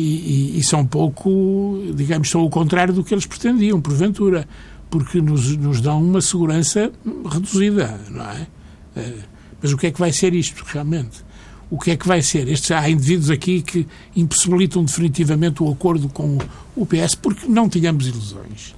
e- 0.55 0.59
e 0.59 0.63
são 0.63 0.85
pouco, 0.85 1.81
digamos, 1.95 2.29
são 2.29 2.43
o 2.43 2.49
contrário 2.49 2.93
do 2.93 3.03
que 3.03 3.13
eles 3.13 3.25
pretendiam, 3.25 3.79
porventura, 3.79 4.45
porque 4.89 5.21
nos, 5.21 5.55
nos 5.57 5.81
dão 5.81 6.01
uma 6.01 6.21
segurança 6.21 6.91
reduzida, 7.29 7.99
não 8.09 8.29
é? 8.29 8.47
Eh, 8.95 9.13
Mas 9.61 9.73
o 9.73 9.77
que 9.77 9.87
é 9.87 9.91
que 9.91 9.99
vai 9.99 10.11
ser 10.11 10.33
isto, 10.33 10.63
realmente? 10.65 11.25
O 11.69 11.77
que 11.77 11.91
é 11.91 11.97
que 11.97 12.07
vai 12.07 12.21
ser? 12.21 12.47
Estes, 12.47 12.71
há 12.71 12.89
indivíduos 12.89 13.29
aqui 13.29 13.61
que 13.61 13.85
impossibilitam 14.15 14.83
definitivamente 14.83 15.61
o 15.61 15.69
acordo 15.69 16.07
com 16.07 16.37
o 16.75 16.85
PS, 16.85 17.15
porque 17.15 17.47
não 17.47 17.67
tínhamos 17.67 18.07
ilusões 18.07 18.77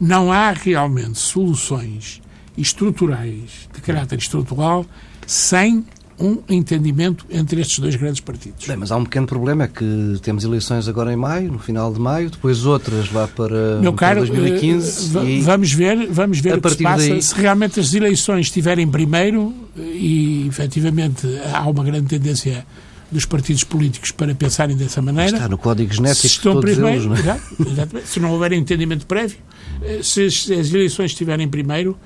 não 0.00 0.30
há 0.30 0.52
realmente 0.52 1.18
soluções 1.18 2.20
estruturais, 2.56 3.68
de 3.72 3.80
caráter 3.80 4.18
estrutural, 4.18 4.86
sem 5.26 5.84
um 6.18 6.38
entendimento 6.48 7.26
entre 7.30 7.60
estes 7.60 7.78
dois 7.78 7.94
grandes 7.94 8.20
partidos. 8.20 8.66
Bem, 8.66 8.76
mas 8.76 8.90
há 8.90 8.96
um 8.96 9.04
pequeno 9.04 9.26
problema, 9.26 9.64
é 9.64 9.68
que 9.68 10.18
temos 10.22 10.44
eleições 10.44 10.88
agora 10.88 11.12
em 11.12 11.16
maio, 11.16 11.52
no 11.52 11.58
final 11.58 11.92
de 11.92 12.00
maio, 12.00 12.30
depois 12.30 12.64
outras 12.64 13.12
lá 13.12 13.28
para, 13.28 13.78
Meu 13.80 13.92
para 13.92 14.14
caro, 14.14 14.26
2015 14.26 15.18
eh, 15.18 15.24
e 15.24 15.40
vamos 15.42 15.72
ver, 15.72 16.06
vamos 16.10 16.40
ver 16.40 16.54
a 16.54 16.56
o 16.56 16.60
que 16.62 16.70
se 16.70 16.82
passa. 16.82 17.08
daí- 17.08 17.22
Se 17.22 17.34
realmente 17.34 17.78
as 17.80 17.92
eleições 17.92 18.46
estiverem 18.46 18.88
primeiro, 18.88 19.54
eh, 19.78 19.80
e 19.82 20.46
efetivamente 20.48 21.26
há 21.52 21.68
uma 21.68 21.84
grande 21.84 22.06
tendência 22.06 22.64
dos 23.12 23.24
partidos 23.24 23.62
políticos 23.62 24.10
para 24.10 24.34
pensarem 24.34 24.74
dessa 24.76 25.00
maneira, 25.02 25.36
está 25.36 25.48
no 25.48 25.58
código 25.58 25.90
se 25.90 25.96
genético 25.98 26.22
de 26.22 26.26
estão 26.34 26.52
todos 26.54 26.70
primeiro, 26.72 26.96
eles, 27.12 27.24
não 27.24 27.32
é? 27.32 27.40
exatamente, 27.72 28.08
se 28.08 28.20
não 28.20 28.32
houver 28.32 28.52
entendimento 28.52 29.06
prévio, 29.06 29.36
eh, 29.82 30.00
se 30.02 30.24
as, 30.24 30.44
se 30.44 30.52
eleições 30.54 31.10
estiverem 31.10 31.46
primeiro, 31.46 31.96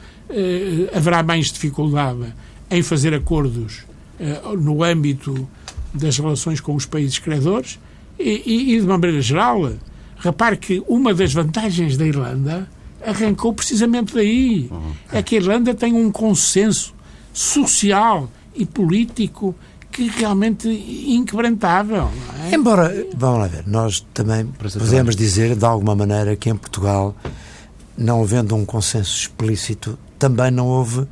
haverá 0.95 1.23
mais 1.25 1.47
dificuldade 1.47 2.33
em 2.71 2.83
fazer 2.83 3.13
acordos 3.15 3.79
no 4.59 4.83
âmbito 4.83 5.49
das 5.93 6.19
relações 6.19 6.61
com 6.61 6.75
os 6.75 6.87
países 6.87 7.19
credores 7.19 7.79
e, 8.19 8.43
e, 8.45 8.75
e, 8.75 8.81
de 8.81 8.87
uma 8.87 8.99
maneira 8.99 9.23
geral, 9.23 9.73
repare 10.19 10.57
que 10.57 10.83
uma 10.87 11.15
das 11.15 11.33
vantagens 11.33 11.97
da 11.97 12.07
Irlanda 12.07 12.69
arrancou 13.05 13.53
precisamente 13.53 14.15
daí. 14.15 14.71
É 15.11 15.23
que 15.23 15.37
a 15.37 15.39
Irlanda 15.39 15.75
tem 15.75 15.95
um 15.95 16.11
consenso 16.11 16.95
social 17.33 18.29
e 18.55 18.67
político 18.67 19.55
que 19.91 20.09
realmente 20.09 20.69
inquebrantável. 20.69 22.11
Não 22.11 22.45
é? 22.45 22.55
Embora, 22.55 23.07
vamos 23.15 23.41
lá 23.41 23.47
ver, 23.47 23.67
nós 23.67 24.07
também 24.15 24.47
Parece 24.47 24.79
podemos 24.79 25.17
dizer 25.17 25.57
de 25.57 25.65
alguma 25.65 25.97
maneira 25.97 26.37
que 26.37 26.49
em 26.49 26.57
Portugal, 26.57 27.17
não 27.97 28.23
havendo 28.23 28.55
um 28.55 28.65
consenso 28.65 29.17
explícito, 29.17 29.99
também 30.19 30.51
não 30.51 30.69
houve 30.69 31.07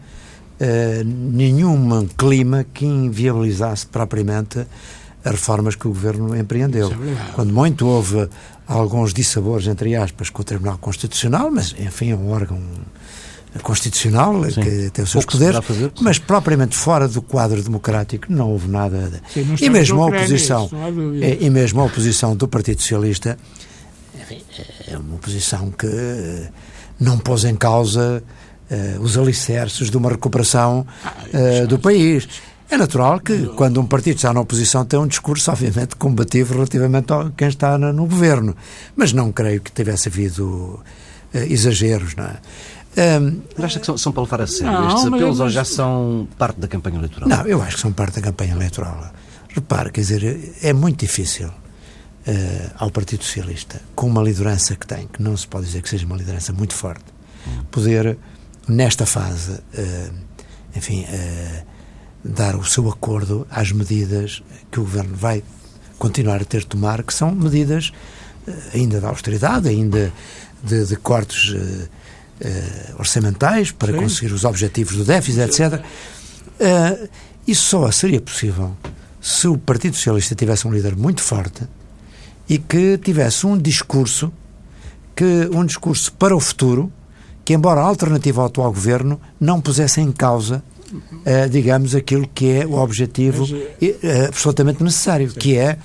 eh, 0.60 1.02
nenhum 1.04 2.06
clima 2.08 2.64
que 2.72 2.84
inviabilizasse 2.84 3.86
propriamente 3.86 4.66
as 5.24 5.32
reformas 5.32 5.74
que 5.74 5.86
o 5.86 5.90
Governo 5.90 6.36
empreendeu. 6.36 6.90
É. 6.90 7.32
Quando 7.34 7.52
muito 7.52 7.86
houve 7.86 8.28
alguns 8.66 9.12
dissabores, 9.12 9.66
entre 9.66 9.94
aspas, 9.96 10.30
com 10.30 10.42
o 10.42 10.44
Tribunal 10.44 10.78
Constitucional, 10.78 11.50
mas 11.50 11.74
enfim 11.78 12.10
é 12.10 12.16
um 12.16 12.30
órgão 12.30 12.60
constitucional 13.62 14.44
Sim. 14.50 14.60
que 14.60 14.90
tem 14.90 15.04
os 15.04 15.10
seus 15.10 15.24
Pouco 15.24 15.32
se 15.32 15.38
poderes, 15.38 15.60
poderá 15.60 15.62
fazer, 15.62 15.92
mas 16.00 16.18
propriamente 16.18 16.76
fora 16.76 17.08
do 17.08 17.22
quadro 17.22 17.62
democrático 17.62 18.26
não 18.28 18.50
houve 18.50 18.68
nada. 18.68 19.20
Sim, 19.32 19.44
não 19.44 19.56
e 19.60 19.70
mesmo 19.70 20.02
a 20.02 20.06
oposição, 20.06 20.66
isso 20.66 21.44
e, 21.44 21.50
mesmo 21.50 21.80
a 21.80 21.84
oposição 21.84 22.36
do 22.36 22.46
Partido 22.46 22.80
Socialista 22.80 23.38
enfim, 24.20 24.42
é 24.86 24.96
uma 24.98 25.14
oposição 25.14 25.70
que 25.70 25.88
não 27.00 27.18
pôs 27.18 27.44
em 27.44 27.56
causa 27.56 28.22
eh, 28.70 28.96
os 29.00 29.16
alicerces 29.16 29.90
de 29.90 29.96
uma 29.96 30.10
recuperação 30.10 30.86
eh, 31.32 31.66
do 31.66 31.78
país. 31.78 32.28
É 32.70 32.76
natural 32.76 33.18
que, 33.20 33.46
quando 33.56 33.80
um 33.80 33.86
partido 33.86 34.16
está 34.16 34.32
na 34.32 34.40
oposição, 34.40 34.84
tem 34.84 34.98
um 35.00 35.06
discurso, 35.06 35.50
obviamente, 35.50 35.96
combativo 35.96 36.52
relativamente 36.54 37.10
a 37.12 37.30
quem 37.36 37.48
está 37.48 37.78
no, 37.78 37.92
no 37.94 38.04
governo. 38.06 38.54
Mas 38.94 39.12
não 39.12 39.32
creio 39.32 39.60
que 39.62 39.72
tivesse 39.72 40.08
havido 40.08 40.78
eh, 41.32 41.46
exageros, 41.50 42.14
não 42.14 42.24
é? 42.24 42.36
Mas 43.56 43.64
acha 43.66 43.78
que 43.80 43.86
são, 43.86 43.96
são 43.96 44.12
para 44.12 44.22
levar 44.24 44.40
a 44.42 44.46
sério 44.46 44.72
Não, 44.72 44.88
estes 44.88 45.04
mas- 45.04 45.14
apelos 45.14 45.38
ou 45.40 45.44
mas- 45.46 45.54
já 45.54 45.64
são 45.64 46.26
parte 46.36 46.60
da 46.60 46.66
campanha 46.66 46.96
eleitoral? 46.98 47.28
Não, 47.28 47.46
eu 47.46 47.62
acho 47.62 47.76
que 47.76 47.82
são 47.82 47.92
parte 47.92 48.16
da 48.16 48.22
campanha 48.22 48.52
eleitoral. 48.54 49.12
Repare, 49.54 49.90
quer 49.90 50.00
dizer, 50.00 50.52
é 50.62 50.72
muito 50.72 51.00
difícil 51.00 51.48
eh, 52.26 52.70
ao 52.76 52.90
Partido 52.90 53.22
Socialista, 53.24 53.80
com 53.94 54.06
uma 54.08 54.22
liderança 54.22 54.74
que 54.74 54.86
tem, 54.86 55.06
que 55.06 55.22
não 55.22 55.36
se 55.36 55.46
pode 55.46 55.66
dizer 55.66 55.80
que 55.82 55.88
seja 55.88 56.04
uma 56.06 56.16
liderança 56.16 56.52
muito 56.52 56.74
forte, 56.74 57.04
poder, 57.70 58.18
nesta 58.68 59.06
fase, 59.06 59.58
eh, 59.74 60.10
enfim, 60.76 61.04
eh, 61.08 61.62
dar 62.22 62.54
o 62.54 62.64
seu 62.64 62.88
acordo 62.88 63.46
às 63.50 63.72
medidas 63.72 64.42
que 64.70 64.78
o 64.78 64.82
Governo 64.82 65.16
vai 65.16 65.42
continuar 65.98 66.42
a 66.42 66.44
ter 66.44 66.60
de 66.60 66.66
tomar, 66.66 67.02
que 67.02 67.14
são 67.14 67.34
medidas 67.34 67.92
eh, 68.46 68.52
ainda 68.74 69.00
de 69.00 69.06
austeridade, 69.06 69.68
ainda 69.68 70.12
de, 70.62 70.84
de 70.84 70.96
cortes 70.96 71.54
orçamentais 72.98 73.72
para 73.72 73.92
Sim. 73.92 73.98
conseguir 73.98 74.32
os 74.32 74.44
objetivos 74.44 74.96
do 74.96 75.04
déficit, 75.04 75.40
etc. 75.40 75.82
Isso 77.44 77.62
só 77.64 77.90
seria 77.90 78.20
possível 78.20 78.76
se 79.20 79.48
o 79.48 79.58
Partido 79.58 79.96
Socialista 79.96 80.36
tivesse 80.36 80.64
um 80.66 80.72
líder 80.72 80.94
muito 80.94 81.20
forte 81.20 81.64
e 82.48 82.56
que 82.56 82.96
tivesse 82.98 83.44
um 83.44 83.58
discurso 83.58 84.32
que 85.16 85.50
um 85.52 85.64
discurso 85.66 86.12
para 86.12 86.36
o 86.36 86.38
futuro 86.38 86.92
que 87.48 87.54
embora 87.54 87.80
alternativa 87.80 88.42
ao 88.42 88.48
atual 88.48 88.70
governo 88.70 89.18
não 89.40 89.58
pusesse 89.58 90.02
em 90.02 90.12
causa 90.12 90.62
eh, 91.24 91.48
digamos 91.48 91.94
aquilo 91.94 92.28
que 92.28 92.60
é 92.60 92.66
o 92.66 92.74
objetivo 92.74 93.46
Mas, 93.80 93.96
eh, 94.02 94.26
absolutamente 94.26 94.84
necessário 94.84 95.32
que 95.32 95.56
é 95.56 95.78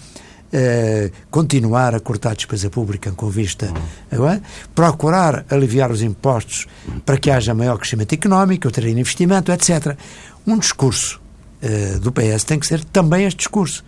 eh, 0.52 1.10
continuar 1.32 1.96
a 1.96 2.02
cortar 2.02 2.32
a 2.32 2.34
despesa 2.34 2.70
pública 2.70 3.14
com 3.14 3.30
vista 3.30 3.74
não 4.12 4.28
é? 4.28 4.42
procurar 4.76 5.46
aliviar 5.50 5.90
os 5.90 6.02
impostos 6.02 6.68
para 7.06 7.16
que 7.18 7.32
haja 7.32 7.54
maior 7.54 7.78
crescimento 7.78 8.12
económico, 8.12 8.70
ter 8.70 8.86
investimento, 8.88 9.50
etc. 9.50 9.96
Um 10.46 10.60
discurso 10.60 11.22
eh, 11.62 11.98
do 11.98 12.12
PS 12.12 12.44
tem 12.44 12.60
que 12.60 12.68
ser 12.68 12.84
também 12.84 13.24
este 13.24 13.38
discurso. 13.38 13.86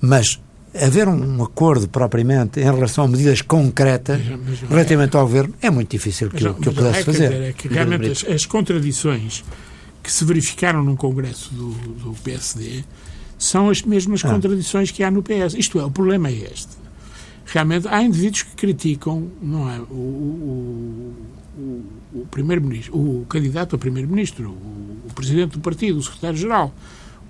Mas 0.00 0.40
haver 0.74 1.08
um, 1.08 1.38
um 1.38 1.42
acordo 1.42 1.88
propriamente 1.88 2.60
em 2.60 2.64
relação 2.64 3.04
a 3.04 3.08
medidas 3.08 3.40
concretas 3.42 4.20
Mas- 4.24 4.38
mas 4.48 4.62
não 4.62 4.68
é. 4.68 4.70
relativamente 4.72 5.16
ao 5.16 5.22
governo 5.26 5.54
é 5.62 5.70
muito 5.70 5.90
difícil 5.90 6.28
que, 6.30 6.44
eu, 6.44 6.54
que 6.54 6.68
eu 6.68 6.72
pudesse 6.72 7.00
é, 7.00 7.04
fazer. 7.04 7.28
dizer, 7.30 7.42
é 7.42 7.52
que 7.52 7.68
realmente 7.68 8.10
as, 8.10 8.24
as 8.24 8.46
contradições 8.46 9.44
que 10.02 10.12
se 10.12 10.24
verificaram 10.24 10.82
num 10.84 10.96
congresso 10.96 11.52
do, 11.54 11.70
do 11.70 12.12
PSD 12.22 12.84
são 13.38 13.70
as 13.70 13.82
mesmas 13.82 14.24
Ah. 14.24 14.30
contradições 14.30 14.90
que 14.90 15.02
há 15.02 15.10
no 15.10 15.22
PS. 15.22 15.54
Isto 15.56 15.78
é, 15.78 15.84
o 15.84 15.90
problema 15.90 16.28
é 16.28 16.32
este. 16.52 16.68
Realmente 17.46 17.86
há 17.88 18.02
indivíduos 18.02 18.42
que 18.42 18.54
criticam, 18.56 19.28
não 19.40 19.70
é, 19.70 19.78
o, 19.80 19.94
o, 19.94 21.14
o, 21.58 21.84
o 22.20 22.26
primeiro-ministro, 22.30 22.94
o 22.96 23.24
candidato 23.26 23.74
a 23.76 23.78
primeiro-ministro, 23.78 24.50
o, 24.50 25.08
o 25.08 25.14
presidente 25.14 25.52
do 25.52 25.60
partido, 25.60 25.98
o 25.98 26.02
secretário-geral, 26.02 26.74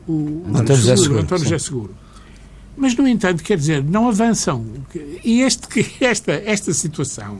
o 0.08 0.42
António 0.48 0.76
José 0.76 0.96
Seguro, 0.96 1.20
António. 1.20 1.44
José 1.44 1.58
Seguro. 1.58 1.94
Mas, 2.78 2.94
no 2.94 3.08
entanto, 3.08 3.42
quer 3.42 3.58
dizer, 3.58 3.82
não 3.82 4.08
avançam. 4.08 4.64
E 5.24 5.42
este, 5.42 5.66
esta, 6.02 6.32
esta 6.32 6.72
situação 6.72 7.36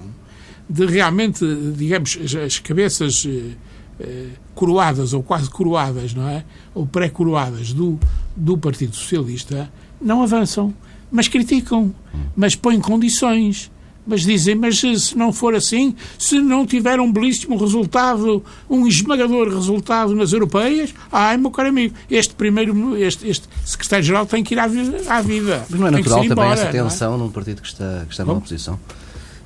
de 0.69 0.85
realmente, 0.85 1.45
digamos, 1.77 2.19
as, 2.23 2.35
as 2.35 2.59
cabeças 2.59 3.25
eh, 3.27 3.53
eh, 4.01 4.27
coroadas 4.55 5.15
ou 5.15 5.23
quase 5.23 5.49
coroadas, 5.49 6.13
não 6.13 6.29
é? 6.29 6.45
Ou 6.75 6.85
pré-coroadas 6.85 7.73
do, 7.73 7.99
do 8.37 8.59
Partido 8.59 8.95
Socialista, 8.95 9.71
não 10.01 10.23
avançam, 10.23 10.75
mas 11.11 11.29
criticam, 11.29 11.95
mas 12.37 12.55
põem 12.55 12.81
condições. 12.81 13.71
Mas 14.09 14.23
dizem, 14.23 14.55
mas 14.55 14.81
se 14.81 14.99
se 14.99 15.17
não 15.19 15.35
for 15.35 15.55
assim, 15.55 15.95
se 16.19 16.41
não 16.41 16.67
tiver 16.67 16.99
um 16.99 17.13
belíssimo 17.13 17.59
resultado, 17.59 18.43
um 18.69 18.87
esmagador 18.87 19.49
resultado 19.55 20.15
nas 20.15 20.33
europeias, 20.33 20.95
ai, 21.13 21.37
meu 21.37 21.51
caro 21.51 21.69
amigo, 21.69 21.95
este 22.11 22.35
primeiro, 22.35 22.97
este, 22.97 23.29
este 23.29 23.47
secretário-geral 23.67 24.25
tem 24.25 24.43
que 24.43 24.55
ir 24.55 24.59
à, 24.59 24.65
à 24.65 25.21
vida. 25.21 25.65
Mas 25.69 25.79
não 25.79 25.87
é 25.87 25.91
natural 25.91 26.21
também 26.21 26.33
embora, 26.33 26.53
essa 26.55 26.65
é? 26.65 26.73
tensão 26.73 27.19
num 27.19 27.31
partido 27.31 27.61
que 27.61 27.69
está, 27.69 28.05
que 28.07 28.13
está 28.13 28.25
na 28.25 28.33
oposição? 28.33 28.81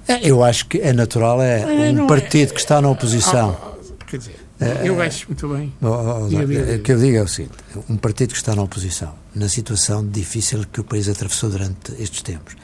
É, 0.07 0.21
Eu 0.23 0.45
acho 0.45 0.67
que 0.67 0.79
é 0.79 0.93
natural, 0.93 1.43
é 1.43 1.63
É, 1.89 1.93
um 1.93 2.05
é- 2.05 2.07
partido 2.07 2.55
que 2.55 2.61
está 2.61 2.81
na 2.81 2.89
oposição. 2.89 3.57
Ah, 3.61 4.05
quer 4.07 4.19
dizer, 4.19 4.37
eu 4.85 5.01
acho 5.03 5.27
muito 5.27 5.49
bem. 5.49 5.73
Oh, 5.83 5.87
oh, 5.89 5.91
oh, 5.91 6.27
O 6.27 6.79
que 6.79 6.93
eu 6.93 6.99
digo 6.99 7.17
é 7.17 7.23
o 7.23 7.27
seguinte: 7.29 7.55
um 7.91 7.97
partido 7.97 8.31
que 8.31 8.37
está 8.37 8.55
na 8.55 8.63
oposição, 8.63 9.13
na 9.35 9.49
situação 9.49 10.07
difícil 10.07 10.65
que 10.73 10.81
o 10.81 10.85
país 10.85 11.09
atravessou 11.09 11.51
durante 11.51 11.93
estes 11.99 12.23
tempos, 12.23 12.55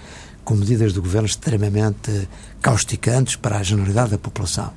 com 0.49 0.55
medidas 0.55 0.95
do 0.95 1.03
governo 1.03 1.27
extremamente 1.27 2.27
causticantes 2.63 3.37
para 3.37 3.59
a 3.59 3.63
generalidade 3.63 4.13
da 4.13 4.19
população. 4.19 4.73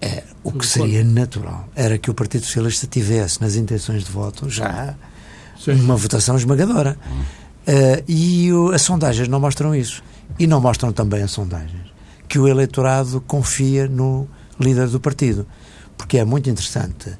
É, 0.00 0.24
o 0.42 0.50
que 0.50 0.66
seria 0.66 1.04
natural 1.04 1.68
era 1.76 1.96
que 1.96 2.10
o 2.10 2.14
Partido 2.14 2.44
Socialista 2.44 2.84
tivesse 2.88 3.40
nas 3.40 3.54
intenções 3.54 4.02
de 4.02 4.10
voto 4.10 4.50
já 4.50 4.96
Sim. 5.56 5.74
uma 5.74 5.94
votação 5.94 6.34
esmagadora. 6.34 6.98
Uh, 7.60 8.02
e 8.08 8.52
o, 8.52 8.72
as 8.72 8.82
sondagens 8.82 9.28
não 9.28 9.38
mostram 9.38 9.72
isso. 9.72 10.02
E 10.36 10.48
não 10.48 10.60
mostram 10.60 10.92
também 10.92 11.22
as 11.22 11.30
sondagens 11.30 11.86
que 12.28 12.36
o 12.36 12.48
eleitorado 12.48 13.20
confia 13.20 13.86
no 13.86 14.26
líder 14.58 14.88
do 14.88 14.98
partido. 14.98 15.46
Porque 15.96 16.18
é 16.18 16.24
muito 16.24 16.50
interessante 16.50 17.16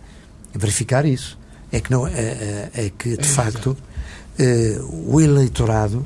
verificar 0.52 1.06
isso. 1.06 1.38
É 1.70 1.80
que, 1.80 1.92
não, 1.92 2.08
é, 2.08 2.10
é, 2.10 2.70
é 2.74 2.90
que 2.90 3.16
de 3.16 3.20
é 3.20 3.22
facto, 3.22 3.76
uh, 3.76 5.14
o 5.14 5.20
eleitorado 5.20 6.04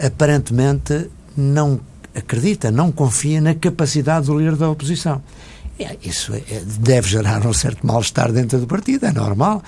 aparentemente 0.00 1.10
não 1.36 1.80
acredita, 2.14 2.70
não 2.70 2.90
confia 2.90 3.40
na 3.40 3.54
capacidade 3.54 4.26
do 4.26 4.38
líder 4.38 4.56
da 4.56 4.70
oposição. 4.70 5.22
É, 5.78 5.96
isso 6.02 6.32
é, 6.32 6.38
é, 6.50 6.62
deve 6.64 7.08
gerar 7.08 7.46
um 7.46 7.52
certo 7.52 7.86
mal-estar 7.86 8.32
dentro 8.32 8.58
do 8.58 8.66
partido, 8.66 9.04
é 9.06 9.12
normal. 9.12 9.62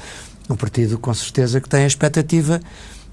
O 0.49 0.57
partido, 0.57 0.99
com 0.99 1.13
certeza, 1.13 1.61
que 1.61 1.69
tem 1.69 1.85
a 1.85 1.87
expectativa 1.87 2.61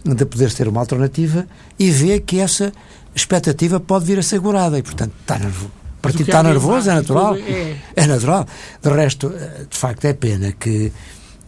de 0.05 0.25
poder 0.25 0.53
ter 0.53 0.67
uma 0.67 0.79
alternativa 0.79 1.45
e 1.77 1.91
vê 1.91 2.19
que 2.19 2.39
essa 2.39 2.71
expectativa 3.13 3.79
pode 3.79 4.05
vir 4.05 4.19
a 4.19 4.23
ser 4.23 4.29
segurada 4.29 4.77
e, 4.77 4.83
portanto, 4.83 5.13
está 5.19 5.37
nervoso. 5.37 5.71
O 5.97 6.01
partido 6.01 6.27
está 6.27 6.43
nervoso, 6.43 6.89
é 6.89 6.93
natural. 6.93 7.35
É... 7.35 7.75
é 7.95 8.07
natural. 8.07 8.47
De 8.81 8.89
resto, 8.89 9.33
eh, 9.35 9.65
de 9.69 9.77
facto, 9.77 10.05
é 10.05 10.13
pena 10.13 10.51
que 10.51 10.91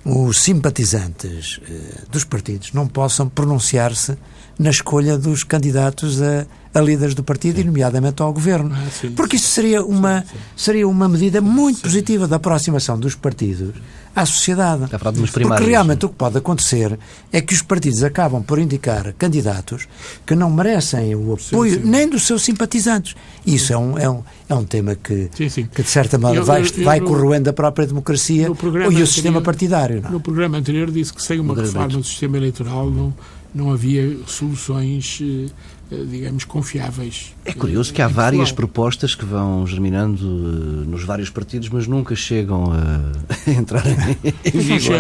os 0.08 0.40
simpatizantes 0.40 1.60
eh, 1.70 2.04
dos 2.10 2.24
partidos 2.24 2.72
não 2.72 2.88
possam 2.88 3.28
pronunciar-se 3.28 4.18
na 4.58 4.70
escolha 4.70 5.18
dos 5.18 5.44
candidatos 5.44 6.22
a, 6.22 6.46
a 6.78 6.82
líderes 6.82 7.16
do 7.16 7.24
partido, 7.24 7.56
sim. 7.56 7.62
e 7.62 7.66
nomeadamente 7.66 8.22
ao 8.22 8.32
governo. 8.32 8.72
Ah, 8.74 8.88
sim, 8.90 9.12
Porque 9.12 9.36
isso 9.36 9.48
seria 9.48 9.84
uma, 9.84 10.24
seria 10.56 10.88
uma 10.88 11.08
medida 11.10 11.42
muito 11.42 11.82
positiva 11.82 12.28
da 12.28 12.36
aproximação 12.36 13.00
dos 13.00 13.16
partidos 13.16 13.74
à 14.16 14.26
sociedade. 14.26 14.86
É 14.92 14.98
Porque 14.98 15.64
realmente 15.64 16.06
o 16.06 16.10
que 16.10 16.16
pode 16.16 16.38
acontecer 16.38 16.98
é 17.32 17.40
que 17.40 17.54
os 17.54 17.62
partidos 17.62 18.04
acabam 18.04 18.42
por 18.42 18.58
indicar 18.58 19.14
candidatos 19.14 19.88
que 20.26 20.36
não 20.36 20.50
merecem 20.50 21.16
o 21.16 21.34
apoio 21.34 21.76
sim, 21.76 21.82
sim. 21.82 21.88
nem 21.88 22.10
dos 22.10 22.24
seus 22.24 22.44
simpatizantes. 22.44 23.16
Isso 23.46 23.74
é 23.74 23.78
um, 23.78 23.98
é 23.98 24.10
um, 24.10 24.24
é 24.50 24.56
um 24.56 24.64
tema 24.64 24.96
que, 24.96 25.30
sim, 25.50 25.68
que 25.68 25.84
de 25.84 25.90
certa 25.90 26.18
maneira, 26.18 26.44
vai, 26.44 26.62
eu, 26.62 26.84
vai 26.84 27.00
corroendo 27.00 27.50
a 27.50 27.54
própria 27.54 27.86
democracia 27.86 28.48
e 28.92 29.02
o 29.02 29.08
sistema 29.08 29.42
partidário. 29.42 30.02
Não? 30.02 30.12
No 30.12 30.20
programa 30.20 30.58
anterior 30.58 30.90
disse 30.90 31.14
que 31.14 31.22
sem 31.22 31.40
uma 31.40 31.56
reforma 31.56 31.98
do 31.98 32.04
sistema 32.04 32.38
eleitoral 32.38 32.90
não, 32.90 33.14
não 33.54 33.72
havia 33.72 34.18
soluções 34.26 35.20
eh, 35.22 35.52
digamos, 35.90 36.44
confiáveis. 36.44 37.34
É 37.46 37.54
curioso 37.54 37.94
que 37.94 38.02
há 38.02 38.08
várias 38.08 38.52
propostas 38.52 39.16
que 39.16 39.26
vão 39.26 39.66
germinando 39.66 40.26
uh, 40.26 40.90
nos 40.90 41.04
vários 41.04 41.30
partidos, 41.30 41.70
mas 41.70 41.88
nunca 41.88 42.16
chegam 42.16 42.72
a 42.72 43.02
entrar 43.50 43.84
em 43.88 44.60
vigor. 44.60 45.00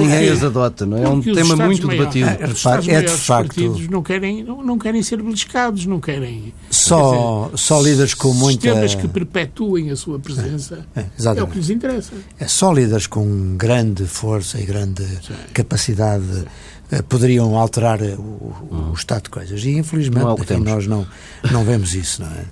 Ninguém 0.00 0.28
as 0.30 0.42
adota, 0.42 0.84
não 0.84 0.96
é? 0.96 1.02
É 1.02 1.08
um 1.08 1.20
tema 1.20 1.56
muito 1.56 1.86
maiores, 1.86 2.14
debatido. 2.14 2.28
É, 2.28 2.46
os 2.46 2.88
é 2.88 3.02
de 3.02 3.08
facto. 3.10 3.48
partidos 3.48 3.88
não 3.88 4.02
querem, 4.02 4.42
não, 4.42 4.78
querem 4.78 5.02
ser 5.02 5.22
beliscados, 5.22 5.86
não 5.86 6.00
querem. 6.00 6.52
Só, 6.70 7.46
dizer, 7.46 7.58
só 7.58 7.80
líderes 7.80 8.14
com 8.14 8.32
muita. 8.34 8.62
Sistemas 8.62 8.94
que 8.94 9.08
perpetuem 9.08 9.90
a 9.90 9.96
sua 9.96 10.18
presença 10.18 10.86
é, 10.94 11.00
é, 11.00 11.06
é 11.38 11.42
o 11.42 11.46
que 11.46 11.58
lhes 11.58 11.70
interessa. 11.70 12.12
É 12.38 12.48
só 12.48 12.72
líderes 12.72 13.06
com 13.06 13.56
grande 13.56 14.04
força 14.06 14.60
e 14.60 14.64
grande 14.64 15.04
Sim. 15.04 15.34
capacidade. 15.52 16.24
Sim 16.26 16.44
eh, 16.46 16.75
poderiam 17.08 17.56
alterar 17.56 18.00
o, 18.00 18.90
o, 18.90 18.92
estado 18.94 19.24
de 19.24 19.30
coisas. 19.30 19.64
E 19.64 19.76
infelizmente 19.76 20.24
não 20.24 20.32
é 20.34 20.58
nós 20.58 20.86
não, 20.86 21.06
não 21.50 21.64
vemos 21.64 21.94
isso. 21.94 22.22
Não 22.22 22.30
é? 22.30 22.44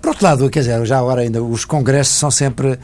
Por 0.00 0.10
outro 0.10 0.24
lado, 0.24 0.50
quer 0.50 0.60
dizer, 0.60 0.84
já 0.86 0.98
agora 0.98 1.20
ainda 1.22 1.42
os 1.42 1.64
congressos 1.64 2.16
são 2.16 2.30
sempre 2.30 2.78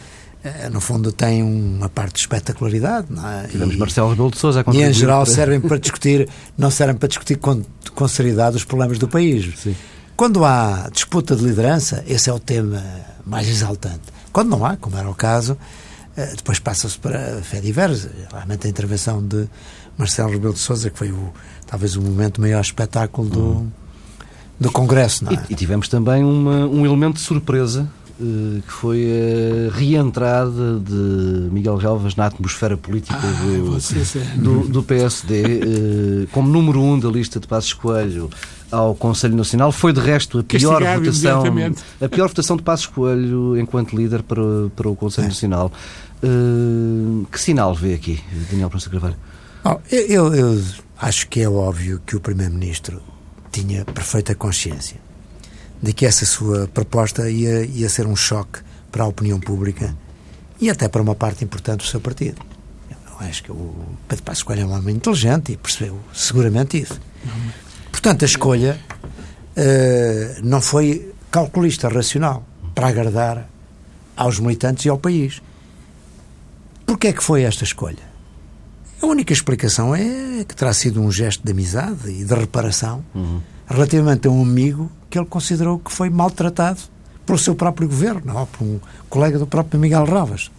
eh, 0.46 0.68
no 0.70 0.80
fundo 0.80 1.10
têm 1.10 1.42
uma 1.42 1.88
parte 1.88 2.14
de 2.14 2.20
espetacularidade, 2.20 3.08
não 3.10 3.28
é? 3.28 3.48
Tivemos 3.48 3.74
e, 3.74 3.78
Marcelo 3.78 4.10
Rebelo 4.10 4.30
de 4.30 4.38
Sousa 4.38 4.64
a 4.64 4.74
E 4.74 4.82
em 4.82 4.92
geral 4.92 5.24
para... 5.24 5.34
servem 5.34 5.60
para 5.60 5.76
discutir, 5.76 6.28
não 6.56 6.70
servem 6.70 6.96
para 6.96 7.08
discutir 7.08 7.36
com, 7.36 7.62
com 7.94 8.08
seriedade 8.08 8.56
os 8.56 8.64
problemas 8.64 8.98
do 8.98 9.08
país. 9.08 9.58
Sim. 9.58 9.74
Quando 10.16 10.44
há 10.44 10.88
disputa 10.92 11.34
de 11.34 11.44
liderança, 11.44 12.04
esse 12.06 12.30
é 12.30 12.32
o 12.32 12.38
tema 12.38 12.82
mais 13.24 13.48
exaltante. 13.48 14.02
Quando 14.32 14.50
não 14.50 14.64
há, 14.64 14.76
como 14.76 14.96
era 14.96 15.10
o 15.10 15.14
caso, 15.14 15.58
eh, 16.16 16.34
depois 16.36 16.60
passa-se 16.60 16.96
para 16.98 17.42
fé 17.42 17.60
diversa. 17.60 18.10
Realmente 18.30 18.66
a 18.66 18.70
intervenção 18.70 19.26
de 19.26 19.48
Marcelo 19.98 20.30
Rebelo 20.30 20.52
de 20.52 20.60
Sousa, 20.60 20.90
que 20.90 20.98
foi 20.98 21.10
o, 21.10 21.32
talvez 21.66 21.96
o 21.96 22.02
momento 22.02 22.40
maior 22.40 22.60
espetáculo 22.60 23.28
do, 23.28 23.66
do 24.58 24.70
Congresso. 24.70 25.24
Não 25.24 25.32
é? 25.32 25.34
e, 25.48 25.52
e 25.52 25.56
tivemos 25.56 25.88
também 25.88 26.24
uma, 26.24 26.66
um 26.66 26.84
elemento 26.84 27.14
de 27.14 27.20
surpresa 27.22 27.88
eh, 28.18 28.62
que 28.66 28.72
foi 28.72 29.06
a 29.06 29.76
reentrada 29.76 30.80
de 30.80 31.50
Miguel 31.52 31.76
Galvas 31.76 32.16
na 32.16 32.24
atmosfera 32.24 32.74
política 32.74 33.14
ah, 33.14 34.38
do, 34.38 34.62
do, 34.62 34.68
do, 34.68 34.82
PSD 34.82 35.42
eh, 35.42 36.26
como 36.32 36.48
número 36.48 36.80
um 36.80 36.98
da 36.98 37.10
lista 37.10 37.38
de 37.38 37.46
Passos 37.46 37.74
Coelho 37.74 38.30
ao 38.70 38.94
Conselho 38.94 39.36
Nacional. 39.36 39.70
Foi, 39.70 39.92
de 39.92 40.00
resto, 40.00 40.38
a 40.38 40.42
pior 40.42 40.82
votação 40.98 41.44
a 42.00 42.08
pior 42.08 42.28
votação 42.28 42.56
de 42.56 42.62
Passos 42.62 42.86
Coelho 42.86 43.58
enquanto 43.58 43.94
líder 43.94 44.22
para, 44.22 44.42
para 44.74 44.88
o 44.88 44.96
Conselho 44.96 45.26
é. 45.26 45.28
Nacional. 45.28 45.70
Uh, 46.24 47.26
que 47.30 47.38
sinal 47.38 47.74
vê 47.74 47.92
aqui, 47.92 48.18
Daniel 48.50 48.70
Pronto 48.70 48.88
Carvalho? 48.88 49.16
Eu, 49.90 50.34
eu 50.34 50.64
acho 50.98 51.28
que 51.28 51.40
é 51.40 51.48
óbvio 51.48 52.00
que 52.06 52.16
o 52.16 52.20
Primeiro-Ministro 52.20 53.02
tinha 53.50 53.84
perfeita 53.84 54.34
consciência 54.34 54.96
de 55.82 55.92
que 55.92 56.06
essa 56.06 56.24
sua 56.24 56.68
proposta 56.68 57.28
ia, 57.30 57.64
ia 57.64 57.88
ser 57.88 58.06
um 58.06 58.16
choque 58.16 58.60
para 58.90 59.04
a 59.04 59.06
opinião 59.06 59.38
pública 59.38 59.94
e 60.60 60.70
até 60.70 60.88
para 60.88 61.02
uma 61.02 61.14
parte 61.14 61.44
importante 61.44 61.78
do 61.78 61.86
seu 61.86 62.00
partido. 62.00 62.40
Eu 62.90 63.26
acho 63.26 63.42
que 63.42 63.52
o 63.52 63.74
Pedro 64.08 64.24
Passos 64.24 64.42
Coelho 64.42 64.62
é 64.62 64.66
um 64.66 64.72
homem 64.72 64.96
inteligente 64.96 65.52
e 65.52 65.56
percebeu 65.56 65.98
seguramente 66.12 66.80
isso. 66.80 67.00
Portanto, 67.90 68.22
a 68.22 68.26
escolha 68.26 68.78
uh, 69.56 70.40
não 70.42 70.60
foi 70.60 71.12
calculista, 71.30 71.88
racional, 71.88 72.46
para 72.74 72.88
agradar 72.88 73.48
aos 74.16 74.38
militantes 74.38 74.84
e 74.84 74.88
ao 74.88 74.98
país. 74.98 75.42
Porquê 76.84 77.08
é 77.08 77.12
que 77.12 77.22
foi 77.22 77.42
esta 77.42 77.64
escolha? 77.64 78.15
A 79.02 79.06
única 79.06 79.32
explicação 79.32 79.94
é 79.94 80.44
que 80.46 80.54
terá 80.54 80.72
sido 80.72 81.00
um 81.00 81.10
gesto 81.12 81.44
de 81.44 81.52
amizade 81.52 82.08
e 82.08 82.24
de 82.24 82.34
reparação 82.34 83.04
uhum. 83.14 83.40
relativamente 83.66 84.26
a 84.26 84.30
um 84.30 84.42
amigo 84.42 84.90
que 85.10 85.18
ele 85.18 85.26
considerou 85.26 85.78
que 85.78 85.92
foi 85.92 86.10
maltratado 86.10 86.80
pelo 87.24 87.38
seu 87.38 87.54
próprio 87.54 87.88
governo, 87.88 88.38
ou 88.38 88.46
por 88.46 88.64
um 88.64 88.80
colega 89.10 89.38
do 89.38 89.46
próprio 89.46 89.78
Miguel 89.80 90.04
Ravas. 90.04 90.50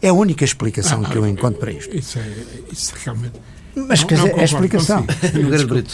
É 0.00 0.08
a 0.08 0.12
única 0.12 0.44
explicação 0.44 1.02
ah, 1.04 1.10
que 1.10 1.16
eu 1.16 1.26
encontro 1.26 1.60
para 1.60 1.72
isto. 1.72 1.94
Isso, 1.94 2.18
é, 2.18 2.32
isso 2.72 2.94
realmente. 3.04 3.34
Mas 3.74 4.00
não, 4.00 4.06
quer 4.06 4.14
dizer, 4.14 4.30
é 4.30 4.40
a 4.40 4.44
explicação. 4.44 5.06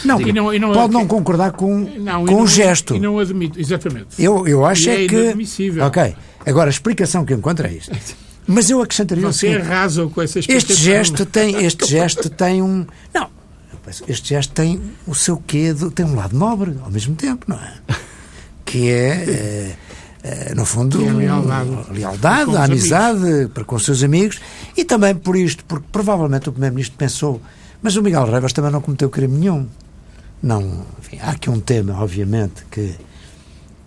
não, 0.05 0.21
e 0.21 0.31
não, 0.31 0.53
e 0.53 0.59
não, 0.59 0.71
pode 0.71 0.93
não 0.93 1.05
concordar 1.05 1.51
com, 1.51 1.79
não, 1.99 2.25
com 2.25 2.41
o 2.41 2.47
gesto. 2.47 2.95
E 2.95 2.99
não 2.99 3.19
admito, 3.19 3.59
exatamente. 3.59 4.07
Eu, 4.17 4.47
eu 4.47 4.65
acho 4.65 4.89
é, 4.89 5.03
é 5.03 5.07
que. 5.07 5.33
Ok. 5.81 6.15
Agora, 6.45 6.69
a 6.69 6.71
explicação 6.71 7.25
que 7.25 7.33
eu 7.33 7.37
encontro 7.37 7.67
é 7.67 7.73
isto. 7.73 7.91
Mas 8.45 8.69
eu 8.69 8.81
acrescentaria 8.81 9.23
Você 9.23 9.47
seguinte, 9.47 9.61
arrasa 9.61 10.05
com 10.07 10.21
essa 10.21 10.39
Este 10.39 10.73
gesto 10.73 11.25
tem, 11.25 11.65
este 11.65 11.85
gesto 11.85 12.29
tem 12.29 12.61
um, 12.61 12.85
não, 13.13 13.29
este 14.07 14.29
gesto 14.29 14.53
tem 14.53 14.81
o 15.07 15.13
seu 15.13 15.37
quê, 15.37 15.73
de, 15.73 15.89
tem 15.91 16.05
um 16.05 16.15
lado 16.15 16.37
nobre 16.37 16.75
ao 16.83 16.91
mesmo 16.91 17.15
tempo, 17.15 17.45
não 17.47 17.57
é? 17.57 17.73
Que 18.65 18.89
é, 18.89 19.75
é, 20.23 20.49
é 20.49 20.55
no 20.55 20.65
fundo, 20.65 21.03
é 21.03 21.09
a 21.09 21.13
lealdade, 21.13 21.69
lealdade 21.91 22.55
a 22.55 22.63
amizade 22.63 23.23
amigos. 23.23 23.53
para 23.53 23.63
com 23.63 23.75
os 23.75 23.85
seus 23.85 24.03
amigos 24.03 24.39
e 24.75 24.83
também 24.83 25.13
por 25.13 25.35
isto, 25.35 25.63
porque 25.65 25.85
provavelmente 25.91 26.49
o 26.49 26.51
Primeiro-Ministro 26.51 26.97
pensou, 26.97 27.41
mas 27.81 27.95
o 27.95 28.01
Miguel 28.01 28.25
Revas 28.25 28.51
também 28.53 28.71
não 28.71 28.81
cometeu 28.81 29.09
crime 29.09 29.37
nenhum. 29.37 29.67
Não, 30.41 30.85
enfim, 30.99 31.19
há 31.21 31.31
aqui 31.31 31.49
um 31.49 31.59
tema, 31.59 32.01
obviamente, 32.01 32.65
que 32.71 32.95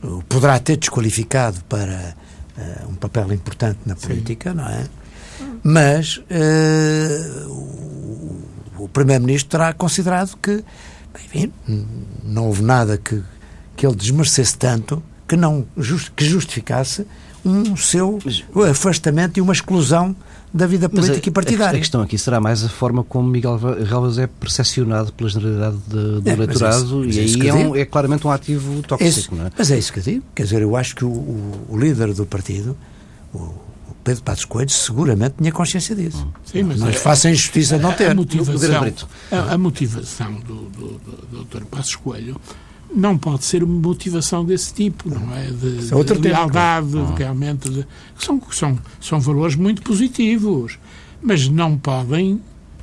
o 0.03 0.23
poderá 0.29 0.59
ter 0.59 0.77
desqualificado 0.77 1.63
para 1.69 2.15
uh, 2.59 2.89
um 2.91 2.95
papel 2.95 3.33
importante 3.33 3.79
na 3.87 3.95
política, 3.95 4.51
Sim. 4.51 4.57
não 4.57 4.69
é? 4.69 4.87
Mas 5.63 6.19
uh, 6.19 7.51
o, 7.51 8.85
o 8.85 8.89
Primeiro-Ministro 8.89 9.51
terá 9.51 9.73
considerado 9.73 10.37
que, 10.37 10.65
enfim, 11.25 11.53
não 12.25 12.47
houve 12.47 12.63
nada 12.63 12.97
que, 12.97 13.23
que 13.77 13.87
ele 13.87 13.97
desmerecesse 13.97 14.57
tanto 14.57 15.03
que 15.27 15.37
não 15.37 15.67
just, 15.77 16.11
que 16.15 16.25
justificasse 16.25 17.07
um 17.45 17.77
seu 17.77 18.19
afastamento 18.71 19.39
e 19.39 19.41
uma 19.41 19.53
exclusão 19.53 20.15
da 20.53 20.67
vida 20.67 20.89
política 20.89 21.29
a, 21.29 21.29
e 21.29 21.31
partidária. 21.31 21.77
A 21.77 21.81
questão 21.81 22.01
aqui 22.01 22.17
será 22.17 22.41
mais 22.41 22.65
a 22.65 22.69
forma 22.69 23.05
como 23.05 23.29
Miguel 23.29 23.59
Relvas 23.59 24.19
é 24.19 24.27
percepcionado 24.27 25.13
pela 25.13 25.29
generalidade 25.29 25.77
de, 25.87 26.21
do 26.21 26.29
é, 26.29 26.33
eleitorado 26.33 27.05
é 27.05 27.07
isso, 27.09 27.39
e 27.39 27.43
aí 27.43 27.49
é, 27.49 27.55
um, 27.55 27.77
é, 27.77 27.85
claramente 27.85 28.27
um 28.27 28.31
ativo 28.31 28.83
tóxico. 28.83 29.35
não 29.35 29.47
é? 29.47 29.51
Mas 29.57 29.71
é 29.71 29.79
isso 29.79 29.93
que 29.93 29.99
eu 29.99 30.03
digo. 30.03 30.25
Quer 30.35 30.45
dizer, 30.45 30.63
eu 30.63 30.77
acho 30.77 30.97
que 30.97 31.05
o, 31.05 31.09
o, 31.09 31.67
o 31.71 31.79
líder 31.79 32.13
do 32.15 32.25
partido, 32.25 32.77
o, 33.35 33.67
Pedro 34.07 34.23
Passos 34.23 34.45
Coelho, 34.45 34.71
seguramente 34.71 35.35
tinha 35.39 35.51
consciência 35.51 35.95
disso. 35.95 36.25
Hum. 36.25 36.41
Sim, 36.45 36.63
mas 36.63 36.79
não 36.79 36.89
é, 36.89 36.93
faça 36.93 37.29
injustiça 37.29 37.77
não 37.77 37.93
ter. 37.93 38.13
A 38.13 38.15
motivação, 38.15 39.09
a, 39.33 39.55
a 39.55 39.59
motivação 39.59 40.33
do, 40.35 40.55
do, 40.71 41.01
do, 41.33 41.45
Dr. 41.45 41.65
Passos 41.65 41.97
Coelho 41.97 42.41
não 42.95 43.19
pode 43.19 43.45
ser 43.45 43.63
uma 43.63 43.81
motivação 43.81 44.45
desse 44.45 44.73
tipo, 44.73 45.11
não 45.11 45.35
é? 45.35 45.47
De, 45.51 45.93
é 45.93 46.05
de 46.05 46.29
lealdade, 46.29 46.89
de, 46.89 47.15
realmente. 47.19 47.69
De, 47.69 47.87
são, 48.19 48.41
são, 48.51 48.79
são 49.01 49.21
valores 49.21 49.57
muito 49.57 49.83
positivos, 49.83 50.79
mas 51.23 51.49
não 51.49 51.77
podem 51.77 52.41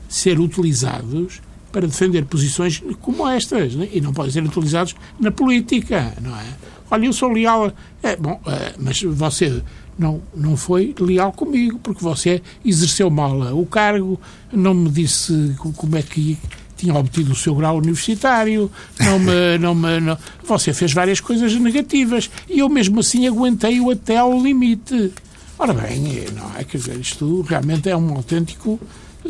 ser 0.07 0.39
utilizados 0.39 1.41
para 1.71 1.87
defender 1.87 2.25
posições 2.25 2.83
como 3.01 3.27
estas 3.27 3.73
né? 3.73 3.89
e 3.91 3.99
não 3.99 4.13
podem 4.13 4.31
ser 4.31 4.43
utilizados 4.43 4.95
na 5.19 5.31
política, 5.31 6.13
não 6.21 6.37
é? 6.37 6.45
Olha, 6.91 7.05
eu 7.07 7.13
sou 7.13 7.31
leal. 7.31 7.73
É, 8.03 8.15
bom, 8.15 8.39
é, 8.45 8.73
mas 8.77 9.01
você 9.01 9.63
não, 9.97 10.21
não 10.35 10.55
foi 10.55 10.93
leal 10.99 11.31
comigo, 11.31 11.79
porque 11.79 12.03
você 12.03 12.41
exerceu 12.63 13.09
mal 13.09 13.35
o 13.57 13.65
cargo, 13.65 14.19
não 14.51 14.75
me 14.75 14.89
disse 14.89 15.55
como 15.57 15.95
é 15.95 16.03
que 16.03 16.37
tinha 16.83 16.95
obtido 16.95 17.31
o 17.31 17.35
seu 17.35 17.55
grau 17.55 17.77
universitário, 17.77 18.69
não 18.99 19.17
me, 19.17 19.57
não 19.57 19.73
me, 19.73 20.01
não, 20.01 20.17
você 20.43 20.73
fez 20.73 20.91
várias 20.91 21.21
coisas 21.21 21.53
negativas 21.55 22.29
e 22.49 22.59
eu 22.59 22.67
mesmo 22.67 22.99
assim 22.99 23.25
aguentei-o 23.25 23.89
até 23.89 24.17
ao 24.17 24.37
limite. 24.41 25.13
Ora 25.57 25.73
bem, 25.73 26.25
não 26.35 26.51
é? 26.57 26.63
Dizer, 26.65 26.99
isto 26.99 27.41
realmente 27.41 27.89
é 27.89 27.95
um 27.95 28.15
autêntico 28.15 28.79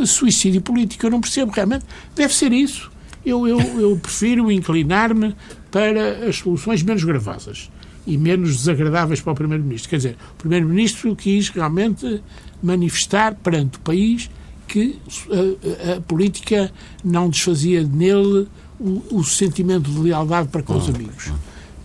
suicídio 0.05 0.61
político. 0.61 1.05
Eu 1.05 1.11
não 1.11 1.21
percebo 1.21 1.51
realmente. 1.51 1.85
Deve 2.15 2.33
ser 2.33 2.51
isso. 2.51 2.91
Eu, 3.23 3.47
eu, 3.47 3.59
eu 3.59 3.99
prefiro 4.01 4.51
inclinar-me 4.51 5.35
para 5.69 6.27
as 6.27 6.37
soluções 6.37 6.81
menos 6.81 7.03
gravosas 7.03 7.69
e 8.05 8.17
menos 8.17 8.57
desagradáveis 8.57 9.21
para 9.21 9.33
o 9.33 9.35
Primeiro-Ministro. 9.35 9.89
Quer 9.89 9.97
dizer, 9.97 10.17
o 10.33 10.37
Primeiro-Ministro 10.37 11.15
quis 11.15 11.49
realmente 11.49 12.21
manifestar 12.61 13.35
perante 13.35 13.77
o 13.77 13.81
país 13.81 14.29
que 14.67 14.99
a, 15.29 15.91
a, 15.91 15.97
a 15.97 16.01
política 16.01 16.71
não 17.03 17.29
desfazia 17.29 17.83
nele 17.83 18.47
o, 18.79 19.01
o, 19.11 19.23
sentimento 19.23 19.89
de 19.89 19.99
lealdade 19.99 20.49
para 20.49 20.63
com 20.63 20.77
os 20.77 20.89
amigos. 20.89 21.31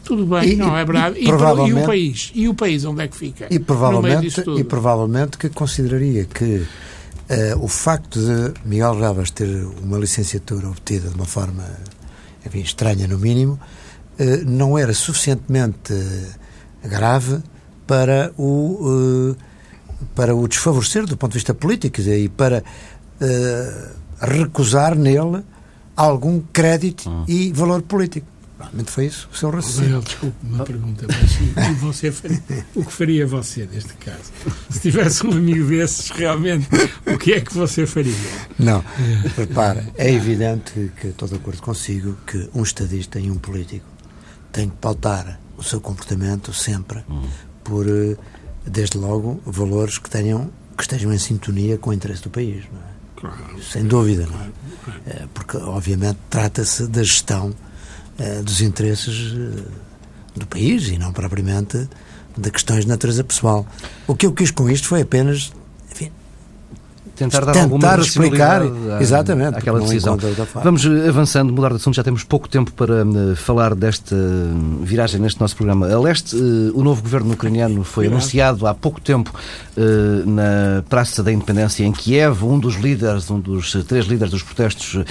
Tudo 0.05 0.25
bem, 0.25 0.53
e, 0.53 0.57
não 0.57 0.77
é 0.77 0.85
verdade? 0.85 1.19
E, 1.19 1.29
e, 1.29 1.33
o 1.33 1.87
país? 1.87 2.33
E 2.35 2.49
o 2.49 2.55
país 2.55 2.85
onde 2.85 3.03
é 3.03 3.09
que 3.09 3.17
fica? 3.17 3.47
E 3.51 3.59
provavelmente, 3.59 4.43
e 4.59 4.65
provavelmente 4.65 5.37
que 5.37 5.51
consideraria 5.51 6.25
que 6.25 6.63
uh, 7.29 7.63
o 7.63 7.69
facto 7.69 8.19
de 8.19 8.55
Miguel 8.65 8.99
Rabas 8.99 9.31
ter 9.31 9.67
uma 9.83 9.99
licenciatura 9.99 10.69
obtida 10.69 11.09
de 11.09 11.15
uma 11.15 11.27
forma 11.27 11.65
enfim, 12.47 12.61
estranha 12.61 13.07
no 13.07 13.19
mínimo, 13.19 13.61
uh, 14.19 14.45
não 14.47 14.79
era 14.79 14.95
suficientemente 14.95 15.93
grave 16.83 17.43
para 17.87 18.33
o 18.39 19.33
uh, 19.33 19.37
para 20.15 20.35
o 20.35 20.47
desfavorecer 20.47 21.07
do 21.07 21.17
ponto 21.17 21.33
de 21.33 21.39
vista 21.39 21.55
político 21.55 22.01
e 22.01 22.29
para 22.29 22.63
uh, 22.63 23.99
recusar 24.21 24.95
nele 24.95 25.43
algum 25.97 26.41
crédito 26.53 27.09
hum. 27.09 27.25
e 27.27 27.53
valor 27.53 27.83
político. 27.83 28.27
Realmente 28.59 28.91
foi 28.91 29.07
isso 29.07 29.29
o 29.33 29.37
seu 29.37 29.51
raciocínio. 29.51 30.01
Desculpe 30.01 30.37
uma 30.43 30.65
pergunta, 30.65 31.07
mas 31.09 31.79
você 31.79 32.11
faria, 32.11 32.43
o 32.75 32.85
que 32.85 32.93
faria 32.93 33.27
você 33.27 33.69
neste 33.73 33.95
caso? 33.95 34.33
Se 34.69 34.81
tivesse 34.81 35.25
um 35.25 35.31
amigo 35.31 35.65
desses, 35.69 36.11
realmente, 36.11 36.67
o 37.07 37.17
que 37.17 37.35
é 37.35 37.41
que 37.41 37.55
você 37.55 37.87
faria? 37.87 38.15
Não, 38.59 38.85
repara, 39.37 39.87
é 39.97 40.13
evidente 40.13 40.91
que 41.01 41.09
estou 41.09 41.29
de 41.29 41.37
acordo 41.37 41.63
consigo 41.63 42.17
que 42.27 42.51
um 42.53 42.65
estadista 42.65 43.21
e 43.21 43.31
um 43.31 43.37
político 43.37 43.87
têm 44.51 44.69
que 44.69 44.77
pautar 44.77 45.39
o 45.57 45.63
seu 45.63 45.81
comportamento 45.81 46.53
sempre 46.53 47.05
hum. 47.09 47.29
por 47.63 47.87
uh, 47.87 48.19
desde 48.69 48.99
logo, 48.99 49.41
valores 49.45 49.99
que 49.99 50.09
tenham 50.09 50.51
que 50.77 50.83
estejam 50.85 51.13
em 51.13 51.19
sintonia 51.19 51.77
com 51.77 51.91
o 51.91 51.93
interesse 51.93 52.23
do 52.23 52.31
país, 52.31 52.65
não 52.73 52.81
é? 52.81 52.99
Claro. 53.17 53.61
Sem 53.61 53.85
dúvida, 53.85 54.27
não 54.27 54.41
é? 54.41 54.51
Eh, 55.09 55.27
porque, 55.35 55.57
obviamente, 55.57 56.19
trata-se 56.31 56.87
da 56.87 57.03
gestão 57.03 57.49
uh, 57.51 58.43
dos 58.45 58.61
interesses 58.61 59.33
uh, 59.33 59.65
do 60.37 60.47
país 60.47 60.87
e 60.87 60.99
não 60.99 61.13
propriamente 61.13 61.89
de 62.37 62.51
questões 62.53 62.85
de 62.85 62.89
natureza 62.89 63.25
pessoal. 63.25 63.67
O 64.07 64.15
que 64.15 64.25
eu 64.25 64.33
quis 64.33 64.53
com 64.53 64.71
isto 64.71 64.87
foi 64.87 65.01
apenas 65.03 65.53
tentar 67.19 67.45
dar 67.45 67.53
tentar 67.53 67.63
alguma 67.65 68.01
explicar 68.01 68.63
exatamente 69.01 69.57
aquela 69.57 69.81
decisão. 69.81 70.17
Vamos 70.63 70.85
eh, 70.85 71.09
avançando, 71.09 71.53
mudar 71.53 71.71
de 71.71 71.77
assunto, 71.77 71.95
já 71.95 72.05
temos 72.05 72.23
pouco 72.23 72.49
tempo 72.49 72.73
para 72.73 73.05
uh, 73.05 73.37
falar 73.37 73.75
desta 73.75 74.17
viragem 74.83 75.21
neste 75.21 75.41
nosso 75.41 75.57
programa. 75.57 75.93
A 75.93 76.01
leste, 76.01 76.37
o 76.37 76.83
novo 76.83 77.03
governo 77.03 77.33
ucraniano 77.33 77.83
foi 77.83 78.07
anunciado 78.07 78.67
há 78.67 78.75
pouco 78.75 79.01
tempo 79.01 79.33
na 80.27 80.83
Praça 80.89 81.23
da 81.23 81.33
Independência 81.33 81.85
em 81.85 81.93
Kiev. 81.93 82.45
Um 82.45 82.59
dos 82.59 82.77
líderes, 82.77 83.31
um 83.31 83.41
dos 83.41 83.73
três 83.87 84.07
líderes 84.07 84.31
dos 84.31 84.43
protestos 84.43 85.05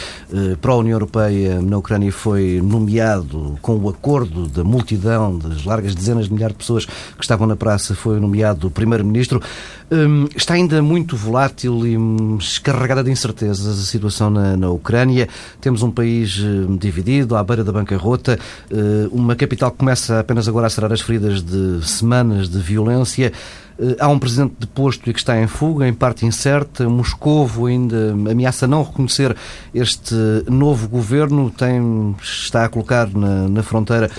para 0.61 0.71
a 0.71 0.75
União 0.75 0.93
Europeia 0.93 1.61
na 1.61 1.77
Ucrânia 1.77 2.11
foi 2.11 2.61
nomeado 2.63 3.57
com 3.61 3.75
o 3.75 3.89
acordo 3.89 4.47
da 4.47 4.63
multidão, 4.63 5.37
das 5.37 5.63
largas 5.63 5.95
dezenas 5.95 6.25
de 6.25 6.33
milhares 6.33 6.55
de 6.55 6.59
pessoas 6.59 6.85
que 6.85 7.21
estavam 7.21 7.47
na 7.47 7.55
praça, 7.55 7.95
foi 7.95 8.19
nomeado 8.19 8.69
primeiro-ministro. 8.69 9.41
Um, 9.89 10.27
está 10.35 10.53
ainda 10.53 10.81
muito 10.81 11.15
volátil 11.15 11.87
e 11.87 11.96
descarregada 12.37 13.03
de 13.03 13.11
incertezas 13.11 13.79
a 13.79 13.83
situação 13.83 14.29
na, 14.29 14.55
na 14.55 14.69
Ucrânia. 14.69 15.27
Temos 15.59 15.83
um 15.83 15.91
país 15.91 16.39
hum, 16.39 16.77
dividido, 16.77 17.35
à 17.35 17.43
beira 17.43 17.63
da 17.63 17.71
bancarrota, 17.71 18.39
hum, 18.71 19.09
uma 19.11 19.35
capital 19.35 19.71
que 19.71 19.77
começa 19.77 20.19
apenas 20.19 20.47
agora 20.47 20.67
a 20.67 20.69
sarar 20.69 20.91
as 20.93 21.01
feridas 21.01 21.41
de 21.41 21.85
semanas 21.87 22.49
de 22.49 22.59
violência. 22.59 23.31
Hum, 23.79 23.95
há 23.99 24.07
um 24.07 24.17
presidente 24.17 24.55
deposto 24.59 25.09
e 25.09 25.13
que 25.13 25.19
está 25.19 25.39
em 25.41 25.47
fuga, 25.47 25.87
em 25.87 25.93
parte 25.93 26.25
incerta. 26.25 26.87
Moscovo 26.89 27.65
ainda 27.65 28.11
ameaça 28.11 28.67
não 28.67 28.83
reconhecer 28.83 29.35
este 29.73 30.15
novo 30.49 30.87
governo. 30.87 31.49
Tem, 31.49 32.15
está 32.21 32.65
a 32.65 32.69
colocar 32.69 33.07
na, 33.07 33.47
na 33.47 33.63
fronteira 33.63 34.09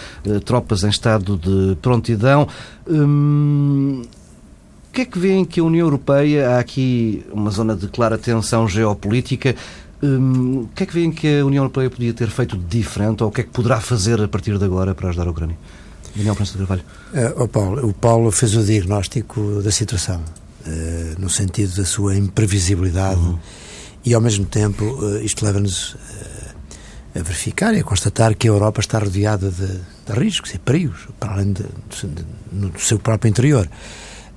tropas 0.44 0.84
em 0.84 0.88
estado 0.88 1.36
de 1.36 1.76
prontidão. 1.76 2.46
Hum, 2.88 4.02
o 4.98 5.00
que 5.00 5.02
é 5.02 5.04
que 5.04 5.18
veem 5.20 5.44
que 5.44 5.60
a 5.60 5.62
União 5.62 5.86
Europeia, 5.86 6.50
há 6.50 6.58
aqui 6.58 7.24
uma 7.32 7.52
zona 7.52 7.76
de 7.76 7.86
clara 7.86 8.18
tensão 8.18 8.66
geopolítica, 8.66 9.54
hum, 10.02 10.62
o 10.62 10.68
que 10.74 10.82
é 10.82 10.86
que 10.86 10.92
veem 10.92 11.12
que 11.12 11.38
a 11.38 11.46
União 11.46 11.62
Europeia 11.62 11.88
podia 11.88 12.12
ter 12.12 12.28
feito 12.30 12.58
de 12.58 12.64
diferente 12.64 13.22
ou 13.22 13.28
o 13.28 13.32
que 13.32 13.42
é 13.42 13.44
que 13.44 13.50
poderá 13.50 13.80
fazer 13.80 14.20
a 14.20 14.26
partir 14.26 14.58
de 14.58 14.64
agora 14.64 14.96
para 14.96 15.10
ajudar 15.10 15.28
a 15.28 15.30
Ucrânia? 15.30 15.56
Daniel 16.16 16.34
França 16.34 16.50
de 16.54 16.58
Carvalho. 16.58 16.82
Uh, 17.14 17.42
oh 17.44 17.46
Paulo, 17.46 17.88
o 17.88 17.92
Paulo 17.92 18.32
fez 18.32 18.56
o 18.56 18.64
diagnóstico 18.64 19.62
da 19.62 19.70
situação, 19.70 20.20
uh, 20.66 21.20
no 21.20 21.30
sentido 21.30 21.76
da 21.76 21.84
sua 21.84 22.16
imprevisibilidade 22.16 23.20
uhum. 23.20 23.38
e, 24.04 24.14
ao 24.14 24.20
mesmo 24.20 24.46
tempo, 24.46 24.84
uh, 24.84 25.22
isto 25.22 25.44
leva-nos 25.44 25.96
a 27.14 27.22
verificar 27.22 27.72
e 27.72 27.78
a 27.78 27.84
constatar 27.84 28.34
que 28.34 28.48
a 28.48 28.50
Europa 28.50 28.80
está 28.80 28.98
rodeada 28.98 29.48
de, 29.48 29.66
de 29.68 30.18
riscos 30.18 30.52
e 30.54 30.58
perigos, 30.58 31.06
para 31.20 31.34
além 31.34 31.52
de, 31.52 31.62
de, 31.62 32.24
no 32.50 32.72
seu 32.80 32.98
próprio 32.98 33.28
interior. 33.28 33.68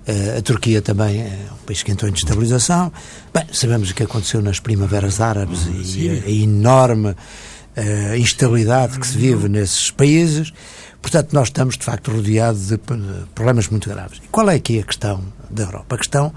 Uh, 0.07 0.39
a 0.39 0.41
Turquia 0.41 0.81
também 0.81 1.21
é 1.21 1.47
um 1.53 1.65
país 1.65 1.83
que 1.83 1.91
entrou 1.91 2.09
em 2.09 2.13
destabilização. 2.13 2.91
Bem, 3.31 3.45
sabemos 3.53 3.91
o 3.91 3.93
que 3.93 4.01
aconteceu 4.01 4.41
nas 4.41 4.59
primaveras 4.59 5.21
árabes 5.21 5.67
e 5.95 6.09
a, 6.09 6.13
a, 6.13 6.29
enorme 6.29 7.09
uh, 7.09 8.15
instabilidade 8.17 8.99
que 8.99 9.05
se 9.05 9.15
vive 9.15 9.47
nesses 9.47 9.91
países. 9.91 10.51
Portanto, 10.99 11.33
nós 11.33 11.49
estamos, 11.49 11.77
de 11.77 11.85
facto, 11.85 12.11
rodeados 12.11 12.69
de 12.69 12.79
problemas 13.35 13.67
muito 13.67 13.89
graves. 13.89 14.19
E 14.23 14.27
qual 14.29 14.49
é 14.49 14.55
aqui 14.55 14.79
a 14.79 14.83
questão 14.83 15.23
da 15.51 15.63
Europa? 15.63 15.95
A 15.95 15.97
questão 15.99 16.33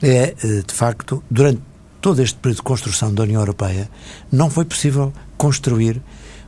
é, 0.00 0.34
uh, 0.44 0.62
de 0.62 0.72
facto, 0.72 1.24
durante 1.28 1.60
todo 2.00 2.22
este 2.22 2.36
período 2.38 2.58
de 2.58 2.62
construção 2.62 3.12
da 3.12 3.24
União 3.24 3.40
Europeia, 3.40 3.90
não 4.30 4.48
foi 4.48 4.64
possível 4.64 5.12
construir 5.36 6.00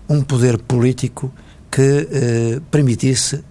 um 0.09 0.23
poder 0.23 0.59
político 0.59 1.33
que 1.71 2.61
permitisse 2.71 3.43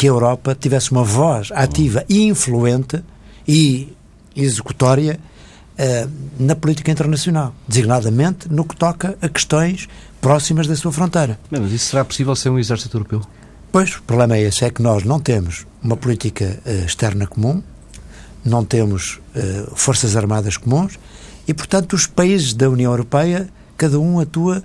que 0.00 0.06
a 0.06 0.08
Europa 0.08 0.56
tivesse 0.58 0.92
uma 0.92 1.04
voz 1.04 1.50
ativa 1.52 2.06
e 2.08 2.22
influente 2.22 3.04
e 3.46 3.94
executória 4.34 5.20
uh, 5.78 6.10
na 6.38 6.56
política 6.56 6.90
internacional, 6.90 7.54
designadamente 7.68 8.50
no 8.50 8.64
que 8.64 8.74
toca 8.74 9.18
a 9.20 9.28
questões 9.28 9.90
próximas 10.18 10.66
da 10.66 10.74
sua 10.74 10.90
fronteira. 10.90 11.38
Mas 11.50 11.70
isso 11.70 11.90
será 11.90 12.02
possível 12.02 12.34
ser 12.34 12.48
um 12.48 12.58
exército 12.58 12.96
europeu? 12.96 13.20
Pois, 13.70 13.96
o 13.96 14.02
problema 14.04 14.38
é 14.38 14.40
esse, 14.40 14.64
é 14.64 14.70
que 14.70 14.80
nós 14.80 15.04
não 15.04 15.20
temos 15.20 15.66
uma 15.82 15.98
política 15.98 16.58
uh, 16.64 16.86
externa 16.86 17.26
comum, 17.26 17.62
não 18.42 18.64
temos 18.64 19.20
uh, 19.36 19.76
forças 19.76 20.16
armadas 20.16 20.56
comuns 20.56 20.98
e, 21.46 21.52
portanto, 21.52 21.92
os 21.92 22.06
países 22.06 22.54
da 22.54 22.70
União 22.70 22.90
Europeia, 22.90 23.50
cada 23.76 24.00
um 24.00 24.18
atua 24.18 24.62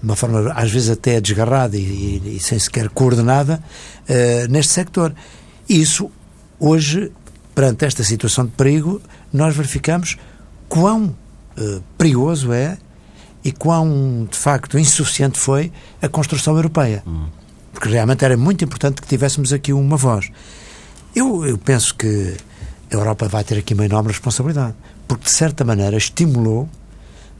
de 0.00 0.04
uma 0.04 0.16
forma 0.16 0.52
às 0.52 0.70
vezes 0.70 0.90
até 0.90 1.20
desgarrada 1.20 1.76
e, 1.76 1.80
e, 1.80 2.36
e 2.36 2.40
sem 2.40 2.58
sequer 2.58 2.88
coordenada, 2.88 3.62
uh, 4.08 4.50
neste 4.50 4.72
sector. 4.72 5.14
Isso, 5.68 6.10
hoje, 6.58 7.10
perante 7.54 7.84
esta 7.84 8.04
situação 8.04 8.44
de 8.44 8.52
perigo, 8.52 9.00
nós 9.32 9.56
verificamos 9.56 10.16
quão 10.68 11.06
uh, 11.58 11.82
perigoso 11.98 12.52
é 12.52 12.78
e 13.44 13.52
quão, 13.52 14.26
de 14.28 14.36
facto, 14.36 14.76
insuficiente 14.76 15.38
foi 15.38 15.72
a 16.02 16.08
construção 16.08 16.56
europeia. 16.56 17.02
Uhum. 17.06 17.28
Porque 17.72 17.88
realmente 17.88 18.24
era 18.24 18.36
muito 18.36 18.64
importante 18.64 19.00
que 19.00 19.06
tivéssemos 19.06 19.52
aqui 19.52 19.72
uma 19.72 19.96
voz. 19.96 20.30
Eu, 21.14 21.46
eu 21.46 21.56
penso 21.56 21.94
que 21.94 22.36
a 22.90 22.94
Europa 22.94 23.28
vai 23.28 23.44
ter 23.44 23.58
aqui 23.58 23.72
uma 23.72 23.84
enorme 23.84 24.08
responsabilidade, 24.08 24.74
porque, 25.06 25.24
de 25.24 25.30
certa 25.30 25.64
maneira, 25.64 25.96
estimulou 25.96 26.68
eh, 26.68 26.75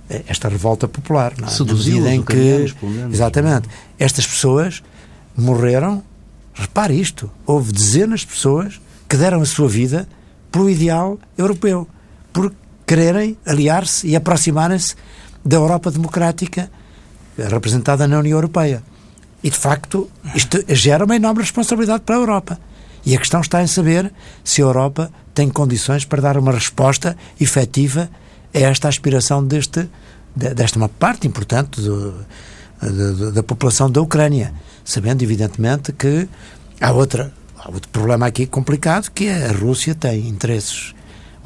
esta 0.09 0.49
revolta 0.49 0.87
popular. 0.87 1.35
Não 1.38 1.49
é? 1.49 1.51
Seduziu 1.51 2.07
em 2.07 2.23
que, 2.23 2.75
exatamente, 3.11 3.69
estas 3.99 4.27
pessoas 4.27 4.83
morreram 5.37 6.03
Repare 6.57 6.99
isto: 6.99 7.31
houve 7.45 7.71
dezenas 7.71 8.21
de 8.21 8.29
pessoas 8.29 8.81
que 9.09 9.16
deram 9.16 9.42
a 9.42 9.47
sua 9.47 9.69
vida 9.69 10.09
pelo 10.51 10.71
ideal 10.71 11.19
europeu, 11.37 11.87
por 12.33 12.53
quererem 12.87 13.37
aliar-se 13.45 14.07
e 14.09 14.16
aproximarem-se 14.16 14.95
da 15.45 15.57
Europa 15.57 15.90
Democrática 15.90 16.71
representada 17.37 18.09
na 18.09 18.19
União 18.19 18.38
Europeia. 18.38 18.83
E, 19.42 19.51
de 19.51 19.57
facto, 19.57 20.11
isto 20.35 20.64
gera 20.69 21.05
uma 21.05 21.14
enorme 21.14 21.42
responsabilidade 21.42 22.03
para 22.05 22.16
a 22.16 22.19
Europa. 22.19 22.59
E 23.05 23.14
a 23.14 23.19
questão 23.19 23.40
está 23.40 23.62
em 23.62 23.66
saber 23.66 24.11
se 24.42 24.62
a 24.62 24.64
Europa 24.64 25.11
tem 25.35 25.49
condições 25.51 26.05
para 26.05 26.23
dar 26.23 26.38
uma 26.38 26.53
resposta 26.53 27.16
efetiva 27.38 28.09
a 28.55 28.59
esta 28.59 28.89
aspiração 28.89 29.45
deste, 29.45 29.89
desta 30.35 30.79
uma 30.79 30.89
parte 30.89 31.27
importante 31.27 31.81
do, 31.81 32.15
da, 32.81 33.31
da 33.31 33.43
população 33.43 33.91
da 33.91 34.01
Ucrânia. 34.01 34.53
Sabendo, 34.85 35.23
evidentemente, 35.23 35.93
que 35.93 36.29
há, 36.81 36.93
outra, 36.93 37.33
há 37.59 37.71
outro 37.71 37.89
problema 37.91 38.27
aqui 38.27 38.47
complicado, 38.47 39.11
que 39.11 39.27
é 39.27 39.49
a 39.49 39.53
Rússia 39.53 39.95
tem 39.95 40.29
interesses 40.29 40.95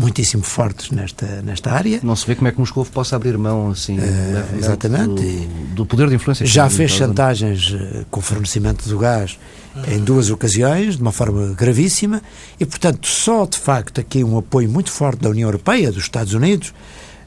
muitíssimo 0.01 0.43
fortes 0.43 0.91
nesta, 0.91 1.27
nesta 1.43 1.71
área. 1.71 2.01
Não 2.03 2.17
se 2.17 2.27
vê 2.27 2.35
como 2.35 2.49
é 2.49 2.53
que 2.53 2.59
Moscou 2.59 2.85
possa 2.87 3.17
abrir 3.17 3.37
mão 3.37 3.71
assim 3.71 3.99
uh, 3.99 4.59
exatamente. 4.59 5.23
Do, 5.23 5.75
do, 5.75 5.87
poder 5.87 6.09
de 6.09 6.15
influência. 6.15 6.47
Já 6.47 6.71
fez 6.71 6.93
chantagens 6.93 7.71
uh, 7.71 8.07
com 8.11 8.21
o 8.21 8.23
fornecimento 8.23 8.89
do 8.89 8.99
gás 8.99 9.39
em 9.87 10.01
duas 10.01 10.31
ocasiões, 10.31 10.97
de 10.97 11.03
uma 11.03 11.13
forma 11.13 11.55
gravíssima, 11.55 12.23
e 12.59 12.67
portanto 12.67 13.07
só 13.07 13.47
de 13.47 13.59
facto 13.59 14.01
aqui 14.01 14.25
um 14.25 14.37
apoio 14.37 14.69
muito 14.69 14.91
forte 14.91 15.21
da 15.21 15.29
União 15.29 15.49
Europeia, 15.49 15.93
dos 15.93 16.05
Estados 16.05 16.35
Unidos, 16.35 16.75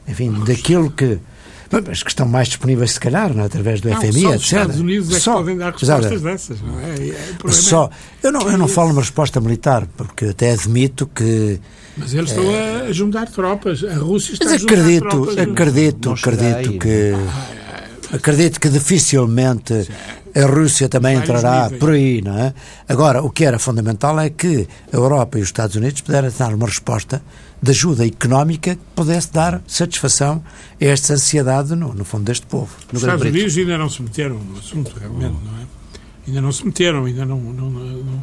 enfim, 0.06 0.30
daquilo 0.44 0.90
que 0.90 1.18
mas 1.70 2.02
que 2.02 2.10
estão 2.10 2.28
mais 2.28 2.48
disponíveis, 2.48 2.92
se 2.92 3.00
calhar, 3.00 3.34
não, 3.34 3.42
é? 3.42 3.46
através 3.46 3.80
do 3.80 3.88
não, 3.88 4.00
FMI, 4.00 4.12
só 4.12 4.34
etc. 4.34 4.36
Os 4.36 4.44
Estados 4.44 4.80
Unidos 4.80 5.16
é 5.16 5.18
só, 5.18 5.32
que 5.32 5.38
podem 5.38 5.56
dar 5.56 5.72
respostas 5.72 6.12
exatamente. 6.12 6.22
dessas, 6.22 6.60
não 6.60 6.80
é? 6.80 7.48
é 7.48 7.52
só, 7.52 7.90
eu, 8.22 8.30
não, 8.30 8.40
eu 8.42 8.58
não 8.58 8.68
falo 8.68 8.90
numa 8.90 9.00
resposta 9.00 9.40
militar, 9.40 9.88
porque 9.96 10.26
até 10.26 10.52
admito 10.52 11.06
que. 11.06 11.60
Mas 11.96 12.14
eles 12.14 12.30
estão 12.30 12.44
é... 12.50 12.88
a 12.88 12.92
juntar 12.92 13.28
tropas. 13.28 13.84
A 13.84 13.94
Rússia 13.94 14.32
está 14.32 14.44
mas 14.44 14.54
a 14.54 14.56
juntar 14.58 14.74
acredito, 14.74 15.08
tropas. 15.08 15.38
Acredito, 15.38 16.10
acredito 16.12 16.78
que. 16.78 17.12
Acredito 18.12 18.60
que 18.60 18.68
dificilmente 18.68 19.88
a 20.34 20.46
Rússia 20.46 20.88
também 20.88 21.16
entrará 21.16 21.70
por 21.70 21.90
aí, 21.90 22.20
não 22.20 22.36
é? 22.36 22.54
Agora, 22.88 23.22
o 23.22 23.30
que 23.30 23.44
era 23.44 23.58
fundamental 23.58 24.18
é 24.20 24.30
que 24.30 24.68
a 24.92 24.96
Europa 24.96 25.38
e 25.38 25.42
os 25.42 25.48
Estados 25.48 25.76
Unidos 25.76 26.00
pudessem 26.00 26.38
dar 26.38 26.54
uma 26.54 26.66
resposta 26.66 27.22
de 27.62 27.70
ajuda 27.70 28.06
económica 28.06 28.74
que 28.74 28.80
pudesse 28.94 29.32
dar 29.32 29.62
satisfação 29.66 30.44
a 30.80 30.84
esta 30.84 31.14
ansiedade, 31.14 31.74
no, 31.74 31.94
no 31.94 32.04
fundo, 32.04 32.24
deste 32.24 32.46
povo. 32.46 32.70
Os 32.92 33.00
Estados 33.00 33.24
Unidos 33.24 33.56
ainda 33.56 33.78
não 33.78 33.88
se 33.88 34.02
meteram 34.02 34.38
no 34.38 34.58
assunto, 34.58 34.92
realmente, 34.98 35.36
não 35.44 35.58
é? 35.60 35.66
Ainda 36.26 36.40
não 36.40 36.52
se 36.52 36.66
meteram, 36.66 37.04
ainda 37.04 37.24
não... 37.24 37.40
não, 37.40 37.70
não 37.70 38.22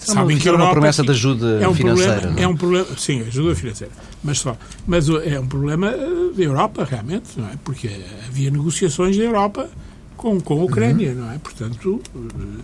Sabem 0.00 0.38
que 0.38 0.48
é 0.48 0.52
uma 0.52 0.70
promessa 0.70 1.02
de 1.02 1.10
ajuda 1.10 1.60
é 1.60 1.68
um 1.68 1.74
financeira. 1.74 2.20
Problema, 2.20 2.40
é 2.40 2.48
um 2.48 2.56
problema, 2.56 2.86
sim, 2.96 3.20
ajuda 3.22 3.54
financeira, 3.54 3.92
mas 4.22 4.38
só. 4.38 4.56
Mas 4.86 5.08
é 5.08 5.38
um 5.38 5.46
problema 5.46 5.88
eh, 5.88 6.32
da 6.34 6.42
Europa, 6.42 6.86
realmente, 6.88 7.28
não 7.36 7.46
é? 7.46 7.52
Porque 7.64 7.90
havia 8.26 8.50
negociações 8.50 9.16
da 9.16 9.24
Europa 9.24 9.68
com, 10.16 10.40
com 10.40 10.60
a 10.60 10.64
Ucrânia, 10.64 11.10
uhum. 11.10 11.18
não 11.18 11.32
é? 11.32 11.38
Portanto, 11.38 12.00
eh, 12.14 12.62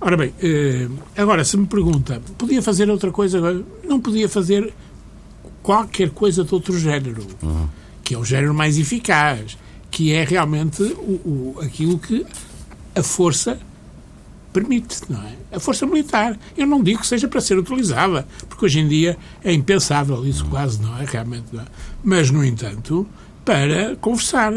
ora 0.00 0.16
bem, 0.16 0.32
eh, 0.42 0.88
agora 1.16 1.44
se 1.44 1.56
me 1.56 1.66
pergunta, 1.66 2.20
podia 2.36 2.62
fazer 2.62 2.90
outra 2.90 3.10
coisa? 3.10 3.40
Não 3.84 4.00
podia 4.00 4.28
fazer 4.28 4.72
qualquer 5.62 6.10
coisa 6.10 6.44
de 6.44 6.54
outro 6.54 6.78
género, 6.78 7.26
uhum. 7.42 7.68
que 8.02 8.14
é 8.14 8.18
o 8.18 8.24
género 8.24 8.54
mais 8.54 8.78
eficaz, 8.78 9.56
que 9.90 10.12
é 10.12 10.24
realmente 10.24 10.82
o, 10.82 11.54
o, 11.56 11.56
aquilo 11.60 11.98
que 11.98 12.24
a 12.94 13.02
força 13.02 13.58
permite, 14.52 15.00
não 15.08 15.22
é? 15.22 15.56
A 15.56 15.60
força 15.60 15.86
militar. 15.86 16.38
Eu 16.56 16.66
não 16.66 16.82
digo 16.82 17.00
que 17.00 17.06
seja 17.06 17.28
para 17.28 17.40
ser 17.40 17.58
utilizada, 17.58 18.26
porque 18.48 18.64
hoje 18.64 18.80
em 18.80 18.88
dia 18.88 19.16
é 19.42 19.52
impensável 19.52 20.26
isso 20.26 20.44
quase, 20.46 20.80
não 20.80 20.98
é? 20.98 21.04
Realmente 21.04 21.46
não 21.52 21.62
é. 21.62 21.66
Mas, 22.02 22.30
no 22.30 22.44
entanto, 22.44 23.06
para 23.44 23.96
conversar. 23.96 24.52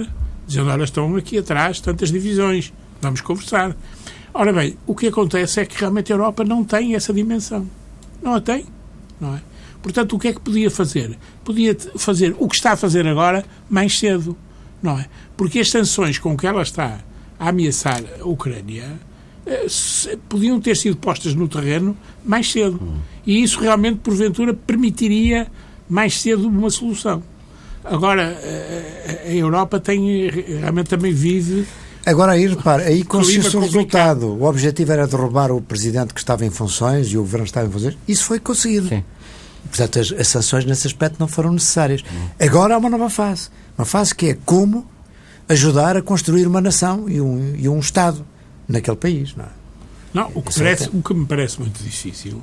Dizendo, 0.47 0.69
olha, 0.69 0.83
estão 0.83 1.15
aqui 1.15 1.37
atrás 1.37 1.79
tantas 1.79 2.11
divisões, 2.11 2.73
vamos 3.01 3.21
conversar. 3.21 3.75
Ora 4.33 4.51
bem, 4.51 4.77
o 4.85 4.95
que 4.95 5.07
acontece 5.07 5.61
é 5.61 5.65
que 5.65 5.79
realmente 5.79 6.11
a 6.11 6.15
Europa 6.15 6.43
não 6.43 6.63
tem 6.63 6.95
essa 6.95 7.13
dimensão. 7.13 7.67
Não 8.21 8.33
a 8.33 8.41
tem, 8.41 8.65
não 9.19 9.35
é? 9.35 9.41
Portanto, 9.81 10.15
o 10.15 10.19
que 10.19 10.27
é 10.27 10.33
que 10.33 10.39
podia 10.39 10.69
fazer? 10.69 11.17
Podia 11.43 11.75
fazer 11.97 12.35
o 12.37 12.47
que 12.47 12.55
está 12.55 12.73
a 12.73 12.77
fazer 12.77 13.07
agora 13.07 13.43
mais 13.69 13.97
cedo, 13.97 14.37
não 14.81 14.99
é? 14.99 15.07
Porque 15.35 15.59
as 15.59 15.69
sanções 15.69 16.19
com 16.19 16.37
que 16.37 16.45
ela 16.45 16.61
está 16.61 16.99
a 17.39 17.49
ameaçar 17.49 18.03
a 18.19 18.25
Ucrânia 18.25 18.99
podiam 20.29 20.59
ter 20.59 20.77
sido 20.77 20.97
postas 20.97 21.33
no 21.33 21.47
terreno 21.47 21.97
mais 22.23 22.51
cedo. 22.51 22.79
E 23.25 23.41
isso 23.41 23.59
realmente, 23.59 23.99
porventura, 23.99 24.53
permitiria 24.53 25.47
mais 25.89 26.21
cedo 26.21 26.47
uma 26.47 26.69
solução. 26.69 27.23
Agora, 27.83 28.23
eh, 28.23 29.25
a 29.27 29.33
Europa 29.33 29.79
tem, 29.79 30.29
realmente 30.29 30.87
também 30.87 31.11
vive. 31.11 31.65
Agora 32.05 32.33
aí, 32.33 32.47
repare, 32.47 32.83
aí 32.83 33.03
conseguiu-se 33.03 33.57
o 33.57 33.59
resultado. 33.59 34.27
O 34.27 34.43
objetivo 34.43 34.91
era 34.91 35.07
derrubar 35.07 35.51
o 35.51 35.61
presidente 35.61 36.13
que 36.13 36.19
estava 36.19 36.45
em 36.45 36.49
funções 36.49 37.07
e 37.07 37.17
o 37.17 37.21
governo 37.21 37.45
estava 37.45 37.67
em 37.67 37.71
funções. 37.71 37.97
Isso 38.07 38.23
foi 38.25 38.39
conseguido. 38.39 38.87
Sim. 38.87 39.03
Portanto, 39.67 39.99
as, 39.99 40.11
as, 40.11 40.27
sanções 40.27 40.65
nesse 40.65 40.87
aspecto 40.87 41.17
não 41.19 41.27
foram 41.27 41.51
necessárias. 41.51 42.03
Agora 42.39 42.75
há 42.75 42.77
uma 42.77 42.89
nova 42.89 43.09
fase. 43.09 43.49
Uma 43.77 43.85
fase 43.85 44.13
que 44.13 44.27
é 44.29 44.37
como 44.45 44.85
ajudar 45.47 45.97
a 45.97 46.01
construir 46.01 46.47
uma 46.47 46.61
nação 46.61 47.07
e 47.07 47.21
um, 47.21 47.55
e 47.55 47.67
um 47.69 47.79
Estado 47.79 48.25
naquele 48.71 48.97
país. 48.97 49.35
Não, 49.35 49.45
é? 49.45 49.49
não 50.13 50.31
o, 50.33 50.41
que 50.41 50.53
parece, 50.53 50.89
o 50.93 51.01
que 51.01 51.13
me 51.13 51.25
parece 51.25 51.59
muito 51.59 51.83
difícil, 51.83 52.41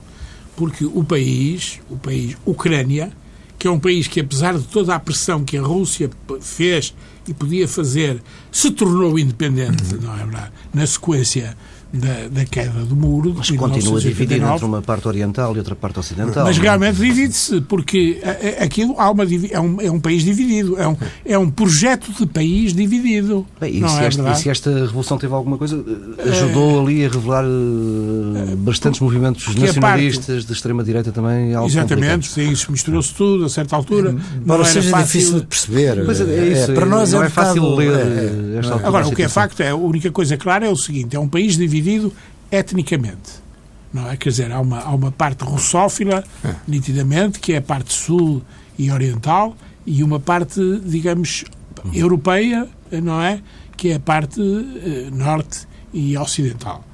porque 0.56 0.84
o 0.84 1.04
país, 1.04 1.80
o 1.88 1.96
país 1.96 2.36
Ucrânia, 2.44 3.12
que 3.58 3.66
é 3.66 3.70
um 3.70 3.80
país 3.80 4.06
que, 4.06 4.20
apesar 4.20 4.56
de 4.56 4.64
toda 4.64 4.94
a 4.94 5.00
pressão 5.00 5.44
que 5.44 5.56
a 5.56 5.62
Rússia 5.62 6.10
fez 6.40 6.94
e 7.26 7.34
podia 7.34 7.66
fazer, 7.66 8.22
se 8.52 8.70
tornou 8.70 9.18
independente, 9.18 9.94
uhum. 9.94 10.00
não 10.02 10.14
é 10.14 10.18
verdade? 10.18 10.52
Na 10.72 10.86
sequência 10.86 11.56
da, 11.92 12.28
da 12.30 12.44
queda 12.44 12.84
do 12.84 12.94
muro. 12.94 13.34
Mas 13.36 13.50
continua 13.50 14.00
dividido 14.00 14.46
entre 14.46 14.64
uma 14.64 14.82
parte 14.82 15.08
oriental 15.08 15.54
e 15.54 15.58
outra 15.58 15.74
parte 15.74 15.98
ocidental. 15.98 16.44
Mas 16.44 16.58
é? 16.58 16.60
realmente 16.60 16.96
divide-se, 16.96 17.60
porque 17.62 18.20
aquilo 18.60 18.94
há 18.98 19.10
uma, 19.10 19.24
é, 19.24 19.60
um, 19.60 19.80
é 19.80 19.90
um 19.90 19.98
país 19.98 20.22
dividido, 20.22 20.78
é 20.78 20.86
um, 20.86 20.96
é 21.24 21.38
um 21.38 21.50
projeto 21.50 22.12
de 22.12 22.26
país 22.26 22.74
dividido. 22.74 23.46
Bem, 23.60 23.82
e, 23.82 23.88
se 23.88 24.00
é 24.00 24.06
esta, 24.06 24.30
e, 24.30 24.34
se 24.36 24.50
esta, 24.50 24.70
revolução 24.70 25.16
teve 25.16 25.32
alguma 25.32 25.56
coisa, 25.56 25.82
ajudou 26.30 26.78
é, 26.78 26.82
ali 26.82 27.06
a 27.06 27.08
revelar 27.08 27.44
uh, 27.44 28.56
bastantes 28.58 29.00
movimentos 29.00 29.54
nacionalistas 29.54 30.26
parte, 30.26 30.46
de 30.46 30.52
extrema-direita 30.52 31.10
também. 31.10 31.52
Exatamente, 31.64 32.28
sim, 32.28 32.50
isso 32.50 32.70
misturou-se 32.70 33.14
tudo 33.14 33.46
a 33.46 33.48
certa 33.48 33.74
altura. 33.74 34.14
Embora 34.36 34.64
seja 34.64 34.90
fácil... 34.90 35.20
difícil 35.20 35.40
de 35.40 35.46
perceber. 35.46 36.04
Mas 36.04 36.20
é, 36.20 36.48
isso, 36.48 36.72
para 36.72 36.86
nós 36.86 37.12
não 37.12 37.22
é, 37.22 37.30
fácil 37.30 37.74
ler. 37.74 38.58
Esta 38.58 38.74
Agora, 38.86 39.06
o 39.08 39.14
que 39.14 39.22
é 39.22 39.28
facto 39.28 39.60
é, 39.60 39.70
a 39.70 39.76
única 39.76 40.10
coisa 40.10 40.36
clara 40.36 40.66
é 40.66 40.70
o 40.70 40.76
seguinte, 40.76 41.16
é 41.16 41.20
um 41.20 41.28
país 41.28 41.56
dividido 41.56 41.77
dividido 41.80 42.12
etnicamente. 42.50 43.48
Não 43.92 44.08
é? 44.10 44.16
Quer 44.16 44.28
dizer, 44.28 44.52
há 44.52 44.60
uma, 44.60 44.80
há 44.80 44.94
uma 44.94 45.10
parte 45.10 45.44
russófila, 45.44 46.22
é. 46.44 46.54
nitidamente, 46.66 47.38
que 47.40 47.54
é 47.54 47.58
a 47.58 47.62
parte 47.62 47.92
sul 47.92 48.42
e 48.78 48.90
oriental, 48.90 49.56
e 49.86 50.02
uma 50.02 50.20
parte, 50.20 50.60
digamos, 50.84 51.44
uhum. 51.84 51.94
europeia, 51.94 52.68
não 53.02 53.20
é? 53.20 53.40
Que 53.76 53.90
é 53.90 53.94
a 53.94 54.00
parte 54.00 54.40
uh, 54.40 55.10
norte 55.10 55.66
e 55.92 56.16
ocidental. 56.16 56.84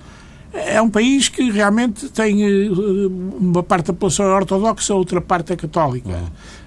É 0.52 0.80
um 0.80 0.88
país 0.88 1.28
que 1.28 1.50
realmente 1.50 2.08
tem 2.10 2.44
uh, 2.46 3.36
uma 3.40 3.62
parte 3.62 3.88
da 3.88 3.92
população 3.92 4.26
ortodoxa, 4.26 4.94
outra 4.94 5.20
parte 5.20 5.52
é 5.52 5.56
católica. 5.56 6.08
Uhum. 6.08 6.26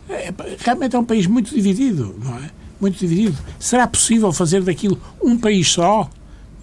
É, 0.10 0.34
realmente 0.60 0.96
é 0.96 1.00
um 1.00 1.06
país 1.06 1.26
muito 1.26 1.54
dividido, 1.54 2.16
não 2.22 2.36
é? 2.38 2.50
Muito 2.80 3.00
dividido. 3.00 3.38
Será 3.58 3.88
possível 3.88 4.32
fazer 4.34 4.62
daquilo 4.62 5.00
um 5.22 5.38
país 5.38 5.72
só, 5.72 6.10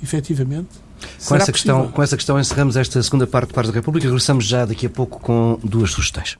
efetivamente? 0.03 0.84
Com 1.27 1.37
essa, 1.37 1.53
questão, 1.53 1.89
com 1.89 2.03
essa 2.03 2.17
questão 2.17 2.39
encerramos 2.39 2.77
esta 2.77 3.03
segunda 3.03 3.27
parte 3.27 3.49
do 3.49 3.55
Pares 3.55 3.71
da 3.71 3.75
República. 3.77 4.07
Regressamos 4.07 4.45
já 4.45 4.65
daqui 4.65 4.87
a 4.87 4.91
pouco 4.91 5.21
com 5.21 5.59
duas 5.63 5.91
sugestões. 5.91 6.37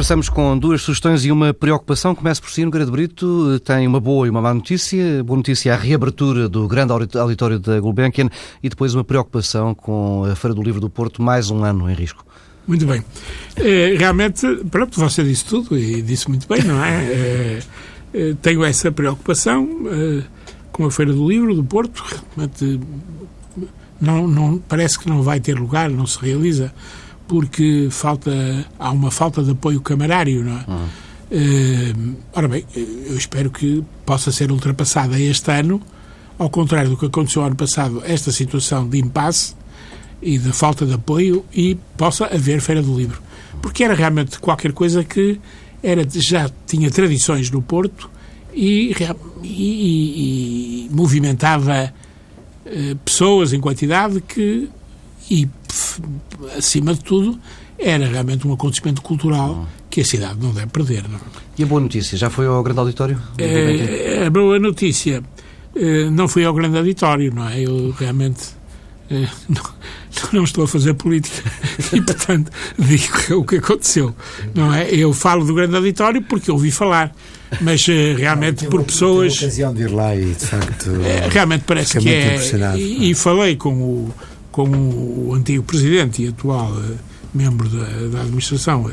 Regressamos 0.00 0.30
com 0.30 0.56
duas 0.56 0.80
sugestões 0.80 1.26
e 1.26 1.30
uma 1.30 1.52
preocupação. 1.52 2.14
Começo 2.14 2.40
por 2.40 2.50
si, 2.50 2.64
Nogueira 2.64 2.86
de 2.86 2.90
Brito. 2.90 3.60
Tem 3.60 3.86
uma 3.86 4.00
boa 4.00 4.26
e 4.26 4.30
uma 4.30 4.40
má 4.40 4.54
notícia. 4.54 5.22
Boa 5.22 5.36
notícia 5.36 5.68
é 5.68 5.72
a 5.74 5.76
reabertura 5.76 6.48
do 6.48 6.66
grande 6.66 6.90
auditório 7.18 7.58
da 7.58 7.78
Gulbenkian 7.78 8.30
e 8.62 8.70
depois 8.70 8.94
uma 8.94 9.04
preocupação 9.04 9.74
com 9.74 10.24
a 10.24 10.34
Feira 10.34 10.54
do 10.54 10.62
Livro 10.62 10.80
do 10.80 10.88
Porto, 10.88 11.22
mais 11.22 11.50
um 11.50 11.62
ano 11.64 11.90
em 11.90 11.92
risco. 11.92 12.24
Muito 12.66 12.86
bem. 12.86 13.02
É, 13.56 13.96
realmente, 13.98 14.46
pronto, 14.70 14.98
você 14.98 15.24
disse 15.24 15.44
tudo 15.44 15.76
e 15.76 16.02
disse 16.02 16.28
muito 16.28 16.46
bem, 16.48 16.62
não 16.62 16.82
é? 16.84 17.04
é, 17.04 17.62
é 18.14 18.34
tenho 18.40 18.64
essa 18.64 18.92
preocupação 18.92 19.68
com 20.72 20.86
a 20.86 20.90
Feira 20.90 21.12
do 21.12 21.28
Livro 21.28 21.54
do 21.54 21.64
Porto. 21.64 22.04
Realmente, 22.36 22.80
não, 24.00 24.26
não, 24.26 24.58
parece 24.58 24.98
que 24.98 25.08
não 25.08 25.22
vai 25.22 25.40
ter 25.40 25.58
lugar, 25.58 25.90
não 25.90 26.06
se 26.06 26.18
realiza, 26.18 26.72
porque 27.28 27.88
falta, 27.90 28.30
há 28.78 28.90
uma 28.90 29.10
falta 29.10 29.42
de 29.42 29.50
apoio 29.50 29.80
camarário, 29.80 30.42
não 30.42 30.56
é? 30.56 30.64
Uhum. 31.32 32.16
ora 32.32 32.48
bem, 32.48 32.64
eu 32.74 33.16
espero 33.16 33.50
que 33.50 33.84
possa 34.06 34.32
ser 34.32 34.50
ultrapassada 34.50 35.20
este 35.20 35.50
ano, 35.52 35.80
ao 36.38 36.48
contrário 36.48 36.90
do 36.90 36.96
que 36.96 37.06
aconteceu 37.06 37.44
ano 37.44 37.54
passado, 37.54 38.02
esta 38.06 38.32
situação 38.32 38.88
de 38.88 38.98
impasse 38.98 39.54
e 40.22 40.38
da 40.38 40.52
falta 40.52 40.84
de 40.84 40.94
apoio 40.94 41.44
e 41.52 41.76
possa 41.96 42.26
haver 42.26 42.60
Feira 42.60 42.82
do 42.82 42.96
Livro. 42.96 43.20
Porque 43.62 43.84
era 43.84 43.94
realmente 43.94 44.38
qualquer 44.38 44.72
coisa 44.72 45.04
que 45.04 45.40
era, 45.82 46.06
já 46.10 46.50
tinha 46.66 46.90
tradições 46.90 47.50
no 47.50 47.62
Porto 47.62 48.10
e, 48.52 48.92
e, 48.92 49.46
e, 49.46 50.86
e 50.86 50.90
movimentava 50.90 51.92
eh, 52.66 52.96
pessoas 53.04 53.52
em 53.52 53.60
quantidade 53.60 54.20
que, 54.20 54.68
e 55.30 55.48
acima 56.56 56.94
de 56.94 57.00
tudo, 57.00 57.38
era 57.78 58.06
realmente 58.06 58.46
um 58.46 58.52
acontecimento 58.52 59.00
cultural 59.00 59.66
que 59.88 60.02
a 60.02 60.04
cidade 60.04 60.38
não 60.40 60.52
deve 60.52 60.68
perder. 60.68 61.08
Não? 61.08 61.18
E 61.58 61.62
a 61.62 61.66
boa 61.66 61.80
notícia? 61.80 62.16
Já 62.16 62.30
foi 62.30 62.46
ao 62.46 62.62
grande 62.62 62.80
auditório? 62.80 63.20
É, 63.38 64.26
a 64.26 64.30
boa 64.30 64.58
notícia 64.58 65.22
eh, 65.74 66.10
não 66.10 66.28
foi 66.28 66.44
ao 66.44 66.52
grande 66.52 66.76
auditório, 66.76 67.34
não 67.34 67.48
é? 67.48 67.60
Eu 67.60 67.90
realmente 67.90 68.59
eh, 69.10 69.28
não, 69.48 69.62
não, 70.32 70.44
estou 70.44 70.64
a 70.64 70.68
fazer 70.68 70.94
política 70.94 71.50
e, 71.92 72.00
portanto, 72.00 72.50
digo 72.78 73.36
o 73.40 73.44
que 73.44 73.56
aconteceu, 73.56 74.14
não 74.54 74.72
é? 74.72 74.90
Eu 74.90 75.12
falo 75.12 75.44
do 75.44 75.54
grande 75.54 75.76
auditório 75.76 76.22
porque 76.22 76.50
ouvi 76.50 76.70
falar, 76.70 77.14
mas 77.60 77.86
realmente 77.86 78.64
não, 78.64 78.70
por 78.70 78.84
pessoas... 78.84 79.34
Tive 79.34 79.44
a 79.44 79.48
ocasião 79.48 79.74
de 79.74 79.82
ir 79.82 79.90
lá 79.90 80.14
e, 80.14 80.26
de 80.26 80.46
facto... 80.46 80.90
realmente 81.30 81.64
parece 81.66 81.98
que 81.98 82.08
é... 82.08 82.36
E, 82.76 83.10
e, 83.10 83.14
falei 83.14 83.56
com 83.56 83.74
o, 83.74 84.14
com 84.52 84.68
o 84.68 85.34
antigo 85.34 85.64
presidente 85.64 86.22
e 86.22 86.28
atual 86.28 86.72
membro 87.34 87.68
da, 87.68 87.84
da 88.08 88.20
administração, 88.22 88.90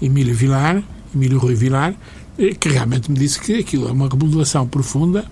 Emílio 0.00 0.34
Vilar, 0.34 0.82
Emílio 1.14 1.38
Rui 1.38 1.54
Vilar, 1.54 1.94
eh, 2.38 2.54
que 2.54 2.68
realmente 2.68 3.10
me 3.10 3.18
disse 3.18 3.40
que 3.40 3.58
aquilo 3.58 3.88
é 3.88 3.92
uma 3.92 4.08
remodelação 4.08 4.66
profunda, 4.66 5.24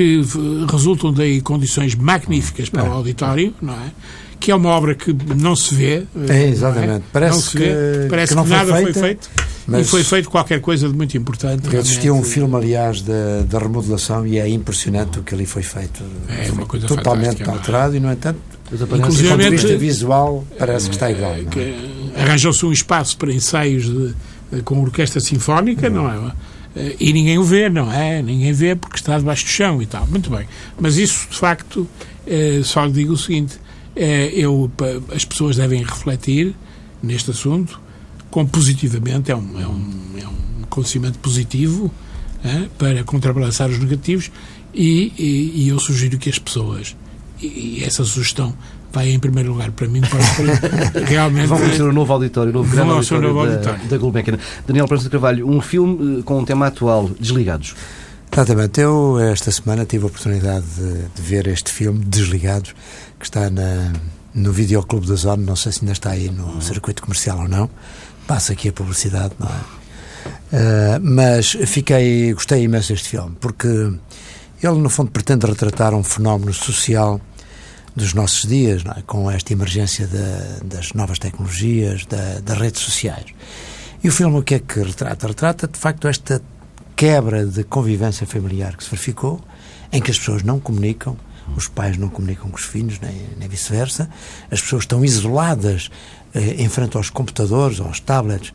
que 0.00 0.22
resultam 0.70 1.12
daí 1.12 1.42
condições 1.42 1.94
magníficas 1.94 2.70
para 2.70 2.86
é. 2.86 2.88
o 2.88 2.92
auditório, 2.92 3.54
não 3.60 3.74
é? 3.74 3.92
Que 4.38 4.50
é 4.50 4.54
uma 4.54 4.70
obra 4.70 4.94
que 4.94 5.14
não 5.36 5.54
se 5.54 5.74
vê. 5.74 6.04
É, 6.26 6.48
exatamente. 6.48 6.92
É? 6.92 7.02
Parece, 7.12 7.50
que, 7.50 7.66
Parece 8.08 8.34
que, 8.34 8.42
que 8.42 8.48
nada 8.48 8.72
foi 8.80 8.92
feito. 8.94 9.28
Mas 9.66 9.86
e 9.86 9.90
foi 9.90 10.02
feito 10.02 10.30
qualquer 10.30 10.62
coisa 10.62 10.88
de 10.88 10.96
muito 10.96 11.14
importante. 11.18 11.68
Eu 11.70 11.80
assisti 11.80 12.08
a 12.08 12.14
um 12.14 12.22
filme, 12.22 12.56
aliás, 12.56 13.02
da, 13.02 13.42
da 13.46 13.58
remodelação 13.58 14.26
e 14.26 14.38
é 14.38 14.48
impressionante 14.48 15.18
o 15.18 15.22
que 15.22 15.34
ali 15.34 15.44
foi 15.44 15.62
feito. 15.62 16.02
É 16.28 16.50
uma 16.50 16.64
coisa 16.64 16.86
Totalmente 16.86 17.42
é? 17.42 17.50
alterado 17.50 17.94
e, 17.94 18.00
no 18.00 18.10
entanto, 18.10 18.40
Inclusive, 18.72 19.28
do 19.28 19.28
ponto 19.30 19.42
de 19.42 19.50
vista 19.50 19.76
visual, 19.76 20.46
parece 20.58 20.88
que 20.88 20.94
está 20.94 21.10
igual. 21.10 21.34
É? 21.34 22.22
Arranjou-se 22.22 22.64
um 22.64 22.72
espaço 22.72 23.18
para 23.18 23.30
ensaios 23.30 23.84
de, 23.84 24.14
de, 24.50 24.62
com 24.62 24.80
orquestra 24.80 25.20
sinfónica, 25.20 25.88
uhum. 25.88 25.94
não 25.94 26.10
é? 26.28 26.32
Eh, 26.76 26.96
e 27.00 27.12
ninguém 27.12 27.38
o 27.38 27.44
vê, 27.44 27.68
não 27.68 27.92
é? 27.92 28.22
Ninguém 28.22 28.52
vê 28.52 28.74
porque 28.74 28.96
está 28.96 29.18
debaixo 29.18 29.44
do 29.44 29.50
chão 29.50 29.82
e 29.82 29.86
tal. 29.86 30.06
Muito 30.06 30.30
bem. 30.30 30.46
Mas 30.78 30.96
isso, 30.96 31.28
de 31.30 31.36
facto, 31.36 31.86
é, 32.26 32.60
só 32.62 32.84
lhe 32.84 32.92
digo 32.92 33.12
o 33.12 33.18
seguinte: 33.18 33.58
é, 33.94 34.28
eu, 34.28 34.70
as 35.14 35.24
pessoas 35.24 35.56
devem 35.56 35.82
refletir 35.82 36.54
neste 37.02 37.30
assunto 37.30 37.80
com 38.30 38.46
positivamente, 38.46 39.30
é 39.30 39.36
um, 39.36 39.60
é 39.60 39.66
um, 39.66 40.18
é 40.22 40.28
um 40.28 40.62
acontecimento 40.62 41.18
positivo 41.18 41.92
é, 42.44 42.68
para 42.78 43.02
contrabalançar 43.02 43.68
os 43.68 43.78
negativos 43.78 44.30
e, 44.72 45.12
e, 45.18 45.64
e 45.64 45.68
eu 45.68 45.78
sugiro 45.80 46.16
que 46.16 46.30
as 46.30 46.38
pessoas 46.38 46.94
e 47.42 47.82
essa 47.82 48.04
sugestão 48.04 48.54
vai 48.92 49.10
em 49.10 49.18
primeiro 49.18 49.52
lugar 49.52 49.70
para 49.70 49.88
mim 49.88 50.00
para, 50.00 51.00
realmente 51.06 51.46
vão 51.46 51.58
conhecer 51.58 51.82
o 51.82 51.92
novo 51.92 52.12
auditório 52.12 52.50
o 52.50 52.54
novo 52.54 52.70
grande 52.70 52.90
auditório, 52.92 53.28
novo 53.28 53.46
da, 53.46 53.52
auditório. 53.52 53.88
da 53.88 53.98
Gulbenkian 53.98 54.38
Daniel 54.66 54.88
Prensa 54.88 55.04
de 55.04 55.10
Carvalho 55.10 55.48
um 55.48 55.60
filme 55.60 56.20
eh, 56.20 56.22
com 56.22 56.38
um 56.38 56.44
tema 56.44 56.66
atual 56.66 57.10
Desligados 57.18 57.74
Exatamente, 58.32 58.80
eu 58.80 59.18
esta 59.18 59.50
semana 59.50 59.84
tive 59.84 60.04
a 60.04 60.06
oportunidade 60.06 60.64
de, 60.64 61.02
de 61.14 61.22
ver 61.22 61.46
este 61.48 61.70
filme 61.70 62.04
Desligados 62.04 62.74
que 63.18 63.24
está 63.24 63.50
na, 63.50 63.92
no 64.34 64.52
Videoclube 64.52 65.06
da 65.06 65.14
Zona 65.14 65.42
não 65.42 65.56
sei 65.56 65.72
se 65.72 65.80
ainda 65.80 65.92
está 65.92 66.10
aí 66.10 66.30
no 66.30 66.44
uhum. 66.44 66.60
circuito 66.60 67.02
comercial 67.02 67.40
ou 67.40 67.48
não 67.48 67.68
passa 68.26 68.52
aqui 68.52 68.68
a 68.68 68.72
publicidade 68.72 69.34
não 69.38 69.48
é? 69.48 69.80
Uh, 70.52 71.00
mas 71.00 71.56
fiquei, 71.66 72.34
gostei 72.34 72.64
imenso 72.64 72.92
deste 72.92 73.08
filme 73.08 73.36
porque 73.40 73.68
ele 74.62 74.78
no 74.78 74.90
fundo 74.90 75.10
pretende 75.10 75.46
retratar 75.46 75.94
um 75.94 76.02
fenómeno 76.02 76.52
social 76.52 77.20
dos 77.94 78.14
nossos 78.14 78.48
dias, 78.48 78.82
é? 78.86 79.02
com 79.02 79.30
esta 79.30 79.52
emergência 79.52 80.08
das 80.64 80.92
novas 80.92 81.18
tecnologias, 81.18 82.06
da, 82.06 82.40
das 82.40 82.58
redes 82.58 82.80
sociais. 82.80 83.26
E 84.02 84.08
o 84.08 84.12
filme 84.12 84.38
o 84.38 84.42
que 84.42 84.54
é 84.54 84.58
que 84.58 84.80
retrata? 84.80 85.26
Retrata, 85.26 85.68
de 85.68 85.78
facto, 85.78 86.08
esta 86.08 86.42
quebra 86.96 87.44
de 87.44 87.64
convivência 87.64 88.26
familiar 88.26 88.76
que 88.76 88.84
se 88.84 88.90
verificou, 88.90 89.40
em 89.92 90.00
que 90.00 90.10
as 90.10 90.18
pessoas 90.18 90.42
não 90.42 90.60
comunicam, 90.60 91.16
os 91.56 91.66
pais 91.66 91.96
não 91.96 92.08
comunicam 92.08 92.48
com 92.48 92.56
os 92.56 92.64
filhos, 92.64 93.00
nem, 93.00 93.14
nem 93.38 93.48
vice-versa, 93.48 94.08
as 94.50 94.60
pessoas 94.60 94.84
estão 94.84 95.04
isoladas 95.04 95.90
eh, 96.34 96.56
em 96.58 96.68
frente 96.68 96.96
aos 96.96 97.10
computadores, 97.10 97.80
aos 97.80 98.00
tablets, 98.00 98.52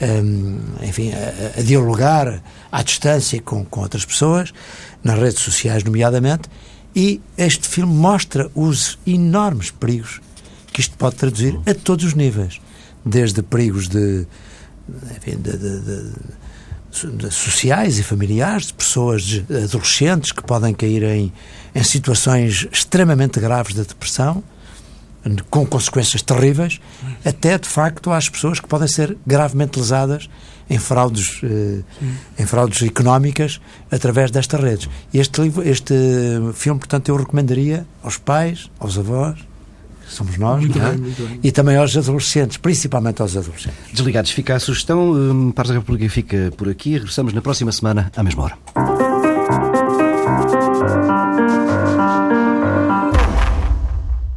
um, 0.00 0.58
enfim, 0.82 1.12
a, 1.12 1.60
a, 1.60 1.62
dialogar 1.62 2.42
à 2.72 2.82
distância 2.82 3.40
com, 3.42 3.64
com 3.64 3.80
outras 3.80 4.04
pessoas, 4.04 4.52
nas 5.04 5.18
redes 5.18 5.40
sociais, 5.40 5.84
nomeadamente, 5.84 6.48
e 6.94 7.20
este 7.36 7.68
filme 7.68 7.92
mostra 7.92 8.50
os 8.54 8.98
enormes 9.06 9.70
perigos 9.70 10.20
que 10.72 10.80
isto 10.80 10.96
pode 10.96 11.16
traduzir 11.16 11.58
a 11.66 11.74
todos 11.74 12.04
os 12.04 12.14
níveis. 12.14 12.60
Desde 13.04 13.42
perigos 13.42 13.88
de, 13.88 14.26
enfim, 15.16 15.36
de, 15.36 15.56
de, 15.56 17.16
de 17.16 17.30
sociais 17.30 17.98
e 17.98 18.02
familiares, 18.02 18.66
de 18.66 18.74
pessoas 18.74 19.42
adolescentes 19.64 20.32
que 20.32 20.42
podem 20.42 20.74
cair 20.74 21.02
em, 21.04 21.32
em 21.74 21.82
situações 21.82 22.68
extremamente 22.70 23.40
graves 23.40 23.74
de 23.74 23.82
depressão, 23.82 24.42
com 25.50 25.66
consequências 25.66 26.22
terríveis, 26.22 26.80
até 27.24 27.58
de 27.58 27.68
facto 27.68 28.10
às 28.10 28.28
pessoas 28.28 28.58
que 28.58 28.66
podem 28.66 28.88
ser 28.88 29.16
gravemente 29.26 29.78
lesadas 29.78 30.28
em 30.70 30.78
fraudes, 30.78 31.40
eh, 31.42 31.80
em 32.38 32.46
fraudes 32.46 32.80
económicas 32.82 33.60
através 33.90 34.30
destas 34.30 34.60
redes. 34.60 34.88
Este, 35.12 35.42
livro, 35.42 35.68
este 35.68 35.94
filme, 36.54 36.78
portanto, 36.78 37.08
eu 37.08 37.16
recomendaria 37.16 37.84
aos 38.02 38.16
pais, 38.16 38.70
aos 38.78 38.96
avós, 38.96 39.36
somos 40.08 40.38
nós, 40.38 40.60
muito 40.60 40.78
é? 40.78 40.90
bem, 40.90 40.98
muito 40.98 41.22
bem. 41.28 41.40
e 41.42 41.52
também 41.52 41.76
aos 41.76 41.96
adolescentes, 41.96 42.56
principalmente 42.56 43.20
aos 43.20 43.36
adolescentes. 43.36 43.78
Desligados, 43.92 44.30
fica 44.30 44.54
a 44.54 44.60
sugestão. 44.60 45.12
Hum, 45.12 45.50
Para 45.52 45.70
a 45.70 45.74
República 45.74 46.08
fica 46.08 46.52
por 46.56 46.68
aqui. 46.68 46.94
Regressamos 46.94 47.32
na 47.32 47.42
próxima 47.42 47.72
semana, 47.72 48.10
à 48.16 48.22
mesma 48.22 48.44
hora. 48.44 49.29